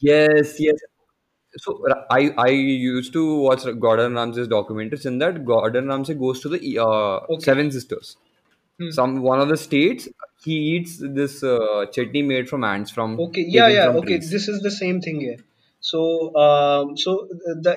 Yes. 0.00 0.56
Yes. 0.60 0.76
So 1.58 1.84
I 2.10 2.30
I 2.38 2.48
used 2.48 3.12
to 3.14 3.22
watch 3.40 3.64
Gordon 3.80 4.14
Ramsay's 4.14 4.48
documentaries. 4.48 5.06
In 5.06 5.18
that, 5.18 5.44
Gordon 5.44 5.88
Ramsay 5.88 6.14
goes 6.14 6.40
to 6.40 6.48
the 6.48 6.78
uh, 6.78 7.20
Okay. 7.28 7.40
Seven 7.40 7.70
Sisters. 7.70 8.16
Hmm. 8.80 8.90
Some 8.90 9.22
one 9.22 9.40
of 9.40 9.48
the 9.48 9.56
states. 9.56 10.08
He 10.44 10.54
eats 10.76 10.98
this 10.98 11.42
uh, 11.44 11.86
chutney 11.92 12.22
made 12.22 12.48
from 12.48 12.64
ants 12.64 12.90
from 12.90 13.18
Okay. 13.18 13.44
Yeah. 13.48 13.68
taken 13.68 13.74
Yeah. 13.76 13.86
from 13.86 13.96
Okay. 13.98 14.18
trees. 14.18 14.30
This 14.30 14.48
is 14.48 14.60
the 14.62 14.70
same 14.70 15.00
thing 15.00 15.20
here. 15.20 15.38
So 15.88 16.00
um, 16.44 16.96
so 16.96 17.12
the 17.66 17.74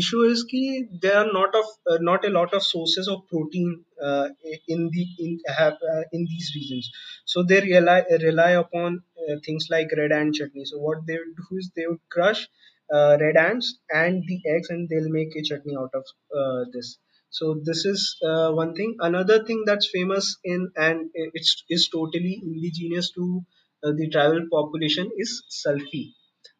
issue 0.00 0.22
is 0.32 0.44
ki 0.50 0.62
there 1.02 1.16
are 1.20 1.30
not 1.36 1.54
of 1.60 1.66
uh, 1.90 1.98
not 2.08 2.24
a 2.28 2.30
lot 2.36 2.52
of 2.58 2.62
sources 2.62 3.08
of 3.14 3.26
protein 3.30 3.70
uh, 4.08 4.28
in 4.68 4.90
the 4.96 5.04
in 5.24 5.38
have 5.58 5.78
uh, 5.92 6.02
in 6.12 6.26
these 6.32 6.52
regions. 6.54 6.90
So 7.24 7.42
they 7.42 7.60
rely 7.62 8.02
rely 8.22 8.50
upon 8.64 9.02
uh, 9.22 9.36
things 9.46 9.68
like 9.70 9.88
red 9.96 10.12
ant 10.12 10.34
chutney. 10.34 10.64
So 10.66 10.78
what 10.78 11.06
they 11.06 11.14
would 11.22 11.34
do 11.42 11.56
is 11.58 11.70
they 11.74 11.86
would 11.86 12.04
crush 12.10 12.46
uh, 12.92 13.16
red 13.20 13.36
ants 13.36 13.78
and 13.90 14.22
the 14.26 14.38
eggs 14.54 14.68
and 14.70 14.88
they'll 14.88 15.08
make 15.20 15.34
a 15.36 15.42
chutney 15.42 15.76
out 15.76 15.94
of 15.94 16.04
uh, 16.40 16.64
this. 16.72 16.98
So 17.30 17.60
this 17.64 17.84
is 17.86 18.16
uh, 18.22 18.50
one 18.52 18.74
thing. 18.74 18.96
Another 19.00 19.44
thing 19.44 19.64
that's 19.66 19.88
famous 19.90 20.36
in 20.44 20.70
and 20.76 21.10
it's 21.14 21.64
is 21.68 21.88
totally 21.88 22.40
indigenous 22.42 23.10
to 23.12 23.44
uh, 23.84 23.92
the 23.96 24.08
tribal 24.10 24.44
population 24.52 25.10
is 25.16 25.42
sulfi 25.62 26.04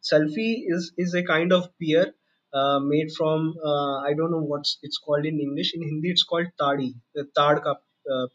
Sulfi 0.08 0.50
is 0.74 0.92
is 0.96 1.14
a 1.14 1.22
kind 1.22 1.52
of 1.52 1.68
beer 1.80 2.06
uh, 2.52 2.78
made 2.80 3.10
from 3.16 3.54
uh, 3.64 3.96
I 4.08 4.14
don't 4.14 4.30
know 4.30 4.44
what's 4.52 4.78
it's 4.82 4.98
called 4.98 5.26
in 5.26 5.40
English. 5.40 5.72
In 5.74 5.82
Hindi, 5.82 6.10
it's 6.10 6.24
called 6.24 6.48
tadi, 6.60 6.94
the 7.14 7.24
tad 7.36 7.62
ka 7.62 7.74
uh. 8.10 8.26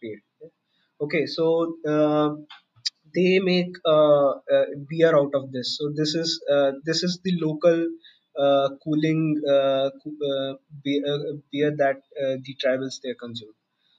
Okay, 1.04 1.26
so 1.26 1.46
uh, 1.88 2.30
they 3.16 3.40
make 3.40 3.74
uh, 3.86 4.30
uh, 4.56 4.66
beer 4.90 5.16
out 5.18 5.34
of 5.34 5.52
this. 5.52 5.78
So 5.78 5.92
this 5.96 6.14
is 6.16 6.40
this 6.86 7.04
is 7.04 7.20
the 7.24 7.34
local 7.42 7.88
cooling 8.84 9.42
beer, 10.84 11.72
that 11.78 12.02
the 12.46 12.56
tribals 12.64 13.00
there 13.04 13.16
consume. 13.16 13.54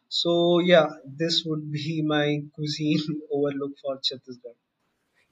So 0.09 0.61
yeah, 0.61 0.89
this 1.05 1.43
would 1.47 1.71
be 1.73 2.03
my 2.03 2.43
cuisine 2.55 3.23
overlook 3.31 3.73
for 3.83 3.97
Chhattisgarh. 3.97 4.59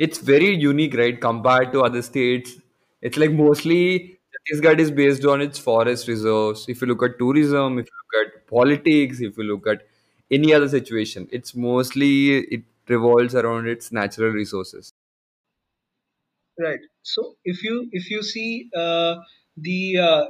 It's 0.00 0.18
very 0.18 0.54
unique, 0.56 0.96
right? 0.96 1.20
Compared 1.20 1.72
to 1.74 1.82
other 1.82 2.02
states, 2.02 2.54
it's 3.02 3.18
like 3.18 3.32
mostly 3.32 4.20
Chhattisgarh 4.34 4.80
is 4.80 4.90
based 4.90 5.24
on 5.26 5.42
its 5.42 5.58
forest 5.58 6.08
reserves. 6.08 6.66
If 6.68 6.80
you 6.82 6.88
look 6.88 7.02
at 7.04 7.18
tourism, 7.18 7.78
if 7.80 7.86
you 7.92 7.98
look 8.20 8.26
at 8.28 8.46
politics, 8.48 9.20
if 9.20 9.38
you 9.38 9.44
look 9.44 9.66
at 9.68 9.86
any 10.30 10.54
other 10.54 10.68
situation, 10.68 11.28
it's 11.32 11.54
mostly 11.54 12.38
it 12.38 12.64
revolves 12.88 13.34
around 13.34 13.68
its 13.68 13.92
natural 13.92 14.30
resources. 14.30 14.92
Right. 16.58 16.80
So 17.02 17.36
if 17.44 17.62
you 17.64 17.88
if 17.92 18.10
you 18.10 18.22
see 18.22 18.68
uh, 18.76 19.16
the 19.60 19.98
uh, 19.98 20.24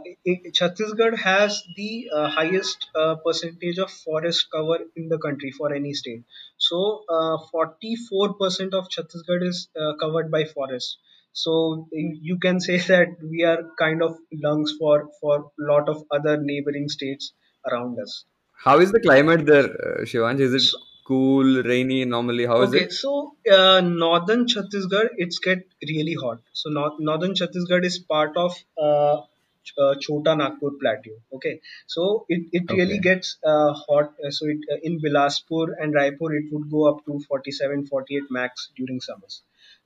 Chhattisgarh 0.52 1.16
has 1.16 1.62
the 1.76 2.10
uh, 2.14 2.28
highest 2.28 2.86
uh, 2.94 3.16
percentage 3.24 3.78
of 3.78 3.90
forest 3.90 4.48
cover 4.50 4.78
in 4.96 5.08
the 5.08 5.18
country 5.18 5.50
for 5.50 5.72
any 5.74 5.92
state. 5.94 6.24
So 6.58 7.04
uh, 7.08 7.38
44% 7.54 8.74
of 8.74 8.88
Chhattisgarh 8.88 9.46
is 9.48 9.68
uh, 9.80 9.94
covered 10.00 10.30
by 10.30 10.44
forest. 10.44 10.98
So 11.32 11.88
you 11.92 12.38
can 12.38 12.60
say 12.60 12.78
that 12.92 13.08
we 13.22 13.44
are 13.44 13.62
kind 13.78 14.02
of 14.02 14.16
lungs 14.32 14.74
for 14.78 15.08
for 15.20 15.50
lot 15.58 15.88
of 15.88 16.04
other 16.10 16.36
neighboring 16.40 16.88
states 16.88 17.32
around 17.70 17.98
us. 18.00 18.24
How 18.64 18.78
is 18.78 18.92
the 18.92 19.00
climate 19.00 19.46
there, 19.46 19.64
uh, 19.64 20.04
Shivansh? 20.04 20.40
Is 20.40 20.54
it 20.54 20.80
cool, 21.04 21.62
rainy 21.62 22.04
normally? 22.04 22.46
How 22.46 22.60
is 22.62 22.72
Okay, 22.72 22.82
it? 22.82 22.90
so 22.90 23.36
uh, 23.50 23.80
northern 23.80 24.46
Chhattisgarh, 24.46 25.10
it's 25.16 25.38
get 25.38 25.66
really 25.88 26.14
hot. 26.14 26.40
So 26.52 26.70
north, 26.70 26.94
northern 26.98 27.34
Chhattisgarh 27.34 27.84
is 27.84 27.98
part 27.98 28.36
of 28.36 28.52
uh, 28.76 29.22
Ch- 29.64 29.74
uh, 29.78 29.94
Chota 30.00 30.34
Nagpur 30.36 30.72
Plateau. 30.80 31.16
Okay, 31.34 31.60
so 31.86 32.26
it, 32.28 32.48
it 32.52 32.70
really 32.72 32.98
gets 32.98 33.38
uh, 33.44 33.72
hot. 33.72 34.14
Uh, 34.24 34.30
so 34.30 34.46
it, 34.46 34.58
uh, 34.70 34.76
in 34.82 35.00
Bilaspur 35.00 35.68
and 35.80 35.94
Raipur, 35.94 36.30
it 36.38 36.52
would 36.52 36.70
go 36.70 36.88
up 36.90 37.04
to 37.06 37.20
47, 37.28 37.86
48 37.86 38.30
max 38.30 38.70
during 38.76 39.00
summers. 39.00 39.42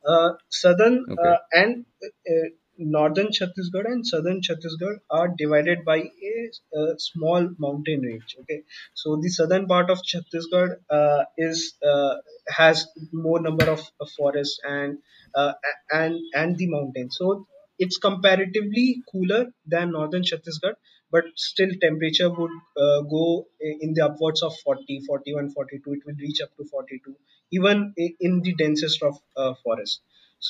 Uh, 0.07 0.33
southern 0.50 1.07
uh, 1.22 1.37
okay, 1.37 1.38
and 1.53 1.87
uh, 2.03 2.48
northern 2.78 3.28
Chhattisgarh 3.28 3.87
and 3.87 4.06
southern 4.06 4.40
Chhattisgarh 4.40 4.98
are 5.10 5.28
divided 5.28 5.84
by 5.84 5.96
a, 5.98 6.50
uh 6.78 6.94
small 6.98 7.48
mountain 7.58 8.00
range. 8.02 8.37
Okay, 8.40 8.62
so 8.94 9.16
the 9.22 9.28
southern 9.28 9.66
part 9.66 9.90
of 9.90 9.98
Chhattisgarh 10.02 10.76
uh, 10.90 11.24
is 11.38 11.74
uh, 11.92 12.14
has 12.48 12.87
more 13.12 13.40
number 13.40 13.64
of, 13.70 13.82
of 14.00 14.10
forests 14.10 14.60
and 14.64 14.98
uh, 15.34 15.52
and 15.92 16.18
and 16.34 16.56
the 16.58 16.68
mountains. 16.68 17.16
So 17.18 17.46
it's 17.78 17.98
comparatively 17.98 19.02
cooler 19.10 19.46
than 19.66 19.92
northern 19.92 20.22
Chhattisgarh, 20.22 20.74
but 21.10 21.24
still 21.37 21.70
temperature 21.80 22.30
would 22.30 22.50
uh, 22.76 23.00
go 23.02 23.46
in 23.60 23.94
the 23.94 24.04
upwards 24.06 24.42
of 24.42 24.56
40, 24.64 25.00
41, 25.06 25.50
42. 25.50 25.92
It 25.94 26.06
will 26.06 26.14
reach 26.20 26.40
up 26.42 26.56
to 26.56 26.64
42, 26.64 27.16
even 27.52 27.94
in 28.20 28.40
the 28.42 28.54
densest 28.54 29.02
of 29.02 29.18
uh, 29.37 29.54
forest. 29.62 30.00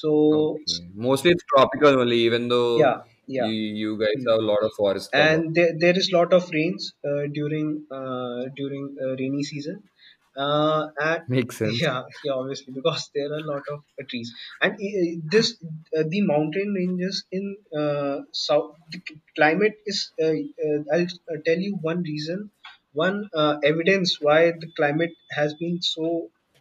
So 0.01 0.13
okay. 0.33 0.79
Mostly 0.95 1.31
it's 1.33 1.45
tropical 1.55 2.01
only, 2.01 2.19
even 2.19 2.49
though 2.49 2.83
yeah, 2.83 3.03
you 3.27 3.47
yeah. 3.47 3.53
you 3.83 3.99
guys 3.99 4.21
Hmm 4.21 4.29
have 4.29 4.41
a 4.41 4.47
lot 4.53 4.63
of 4.63 4.73
forest 4.77 5.13
cover. 5.15 5.41
and 5.43 5.55
there, 5.57 5.73
there 5.83 5.97
is 6.01 6.11
lot 6.13 6.33
of 6.39 6.51
rains 6.57 6.93
uh, 7.11 7.25
during 7.39 7.69
uh, 7.99 8.43
during 8.61 8.85
uh, 9.05 9.13
rainy 9.21 9.45
season 9.51 9.77
uh, 10.45 10.83
and 11.11 11.23
Makes 11.29 11.59
sense. 11.59 11.87
yeah 11.87 12.03
yeah 12.25 12.35
obviously 12.41 12.73
because 12.79 13.03
there 13.15 13.29
are 13.35 13.41
a 13.45 13.49
lot 13.53 13.63
of 13.75 13.81
uh, 14.01 14.05
trees 14.11 14.31
and 14.63 14.73
uh, 14.75 15.07
this 15.35 15.49
uh, 15.99 16.05
the 16.15 16.23
mountain 16.33 16.71
ranges 16.81 17.25
in 17.39 17.47
uh, 17.83 18.19
south 18.33 18.71
the 18.95 19.01
climate 19.39 19.77
is 19.93 20.01
uh, 20.27 20.37
uh, 20.67 20.81
i'll 20.95 21.13
uh, 21.35 21.39
tell 21.49 21.61
you 21.69 21.75
one 21.91 22.03
reason 22.13 22.51
one 23.07 23.19
uh, 23.43 23.55
evidence 23.73 24.19
why 24.29 24.41
the 24.65 24.71
climate 24.81 25.15
has 25.41 25.55
been 25.65 25.79
so 25.95 26.07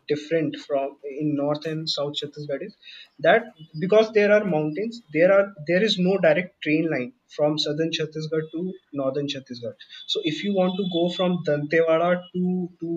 different 0.07 0.55
from 0.65 0.97
in 1.21 1.35
north 1.35 1.65
and 1.65 1.89
south 1.89 2.13
chhattisgarh 2.19 2.63
is 2.67 2.75
that 3.19 3.43
because 3.79 4.11
there 4.13 4.31
are 4.35 4.43
mountains 4.45 5.01
there 5.13 5.31
are 5.37 5.45
there 5.67 5.83
is 5.87 5.97
no 6.07 6.17
direct 6.25 6.53
train 6.61 6.89
line 6.93 7.11
from 7.35 7.57
southern 7.65 7.91
chhattisgarh 7.97 8.45
to 8.53 8.61
northern 8.93 9.27
chhattisgarh. 9.27 9.75
So 10.07 10.21
if 10.23 10.43
you 10.43 10.53
want 10.53 10.73
to 10.77 10.85
go 10.97 11.09
from 11.17 11.43
dantewada 11.47 12.11
to 12.33 12.69
to 12.81 12.89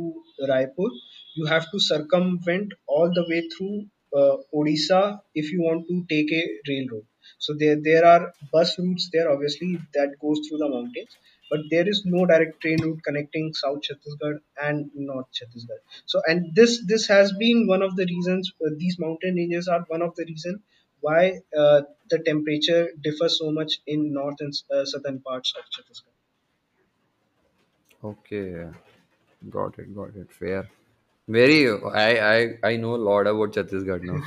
raipur 0.53 0.91
you 1.37 1.45
have 1.47 1.67
to 1.73 1.79
circumvent 1.91 2.73
all 2.87 3.09
the 3.19 3.25
way 3.31 3.43
through 3.53 3.77
uh, 4.19 4.37
odisha 4.59 5.03
if 5.35 5.53
you 5.53 5.61
want 5.69 5.87
to 5.89 5.97
take 6.15 6.33
a 6.33 6.45
railroad. 6.69 7.07
So 7.39 7.55
there 7.61 7.77
there 7.89 8.05
are 8.13 8.33
bus 8.53 8.79
routes 8.79 9.11
there 9.13 9.29
obviously 9.35 9.71
that 9.95 10.19
goes 10.25 10.39
through 10.47 10.59
the 10.65 10.69
mountains 10.77 11.13
but 11.51 11.61
there 11.71 11.89
is 11.93 12.03
no 12.05 12.25
direct 12.33 12.61
train 12.63 12.81
route 12.85 13.01
connecting 13.09 13.53
south 13.63 13.81
chhattisgarh 13.89 14.39
and 14.69 14.91
north 15.11 15.29
chhattisgarh 15.39 15.81
so 16.15 16.23
and 16.33 16.55
this 16.61 16.75
this 16.93 17.07
has 17.15 17.33
been 17.45 17.67
one 17.75 17.83
of 17.89 17.97
the 18.01 18.07
reasons 18.15 18.53
uh, 18.65 18.71
these 18.85 18.99
mountain 19.07 19.35
ranges 19.43 19.69
are 19.77 19.83
one 19.97 20.03
of 20.09 20.15
the 20.17 20.27
reason 20.33 20.63
why 21.01 21.23
uh, 21.63 21.81
the 22.11 22.19
temperature 22.31 22.83
differs 23.09 23.39
so 23.39 23.51
much 23.61 23.81
in 23.87 24.13
north 24.21 24.41
and 24.41 24.55
uh, 24.75 24.85
southern 24.95 25.21
parts 25.31 25.55
of 25.59 25.65
chhattisgarh 25.77 26.17
Okay, 28.03 28.71
got 29.51 29.79
it, 29.79 29.95
got 29.95 30.17
it. 30.17 30.33
Fair. 30.33 30.71
Very. 31.29 31.69
I 31.71 32.09
I 32.35 32.59
I 32.71 32.77
know 32.77 32.95
a 32.95 33.03
lot 33.09 33.27
about 33.27 33.53
Chhattisgarh 33.53 34.03
now. 34.03 34.21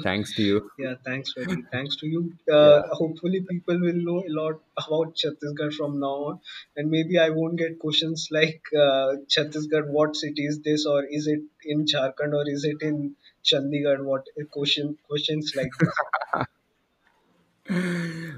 Thanks 0.02 0.34
to 0.36 0.42
you. 0.42 0.70
yeah 0.82 0.94
thanks 1.08 1.32
very 1.36 1.56
thanks 1.72 1.96
to 2.00 2.06
you 2.12 2.20
uh, 2.58 2.78
Yeah. 2.78 2.82
hopefully 3.00 3.40
people 3.50 3.78
will 3.84 4.00
know 4.08 4.16
a 4.30 4.32
lot 4.38 4.60
about 4.82 5.14
chhattisgarh 5.22 5.72
from 5.78 5.98
now 6.04 6.14
on 6.28 6.38
and 6.76 6.90
maybe 6.94 7.18
i 7.24 7.28
won't 7.38 7.58
get 7.62 7.78
questions 7.84 8.24
like 8.38 8.72
uh, 8.84 9.10
chhattisgarh 9.36 9.84
what 9.98 10.16
city 10.22 10.46
is 10.52 10.58
this 10.68 10.86
or 10.94 10.98
is 11.20 11.28
it 11.36 11.44
in 11.74 11.84
jharkhand 11.94 12.38
or 12.40 12.44
is 12.56 12.64
it 12.72 12.86
in 12.90 12.98
chandigarh 13.52 14.00
what 14.12 14.32
question 14.58 14.96
questions 15.12 15.52
like 15.62 15.78
this 15.84 16.02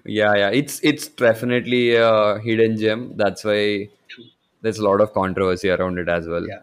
Yeah, 0.04 0.34
yeah. 0.36 0.50
It's 0.50 0.80
it's 0.82 1.08
definitely 1.08 1.94
a 1.96 2.38
hidden 2.38 2.76
gem. 2.76 3.16
That's 3.16 3.44
why 3.44 3.88
True. 4.08 4.24
there's 4.62 4.78
a 4.78 4.84
lot 4.84 5.00
of 5.00 5.12
controversy 5.12 5.70
around 5.70 5.98
it 5.98 6.08
as 6.08 6.28
well. 6.28 6.46
yeah 6.46 6.62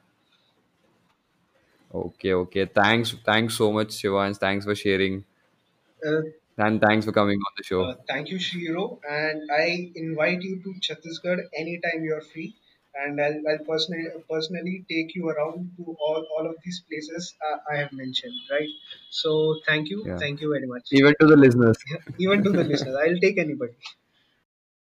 Okay, 1.93 2.33
okay. 2.33 2.65
Thanks, 2.65 3.11
thanks 3.25 3.55
so 3.57 3.71
much, 3.71 3.93
Shivans. 3.93 4.37
Thanks 4.39 4.65
for 4.65 4.75
sharing, 4.75 5.25
uh, 6.05 6.21
and 6.57 6.81
thanks 6.81 7.05
for 7.05 7.11
coming 7.11 7.37
on 7.37 7.53
the 7.57 7.63
show. 7.63 7.89
Uh, 7.89 7.95
thank 8.07 8.29
you, 8.29 8.39
Shiro, 8.39 8.99
and 9.09 9.49
I 9.51 9.91
invite 9.95 10.41
you 10.41 10.61
to 10.63 10.69
Chhattisgarh 10.85 11.41
anytime 11.55 12.03
you 12.03 12.13
are 12.15 12.21
free, 12.21 12.55
and 12.95 13.19
I'll, 13.21 13.39
I'll 13.49 13.65
personally 13.71 14.07
personally 14.29 14.85
take 14.89 15.15
you 15.15 15.29
around 15.29 15.71
to 15.77 15.83
all, 15.99 16.25
all 16.35 16.45
of 16.49 16.55
these 16.63 16.81
places 16.89 17.35
uh, 17.47 17.57
I 17.71 17.77
have 17.77 17.91
mentioned. 17.93 18.33
Right. 18.51 18.69
So 19.09 19.59
thank 19.67 19.89
you, 19.89 19.99
Yeah. 20.05 20.19
thank 20.19 20.41
you 20.41 20.49
very 20.53 20.67
much. 20.67 20.87
Even 20.91 21.13
to 21.19 21.27
the 21.27 21.35
listeners. 21.37 21.77
Even 22.19 22.43
to 22.43 22.51
the 22.51 22.63
listeners, 22.63 22.95
I'll 22.95 23.19
take 23.19 23.37
anybody. 23.37 23.75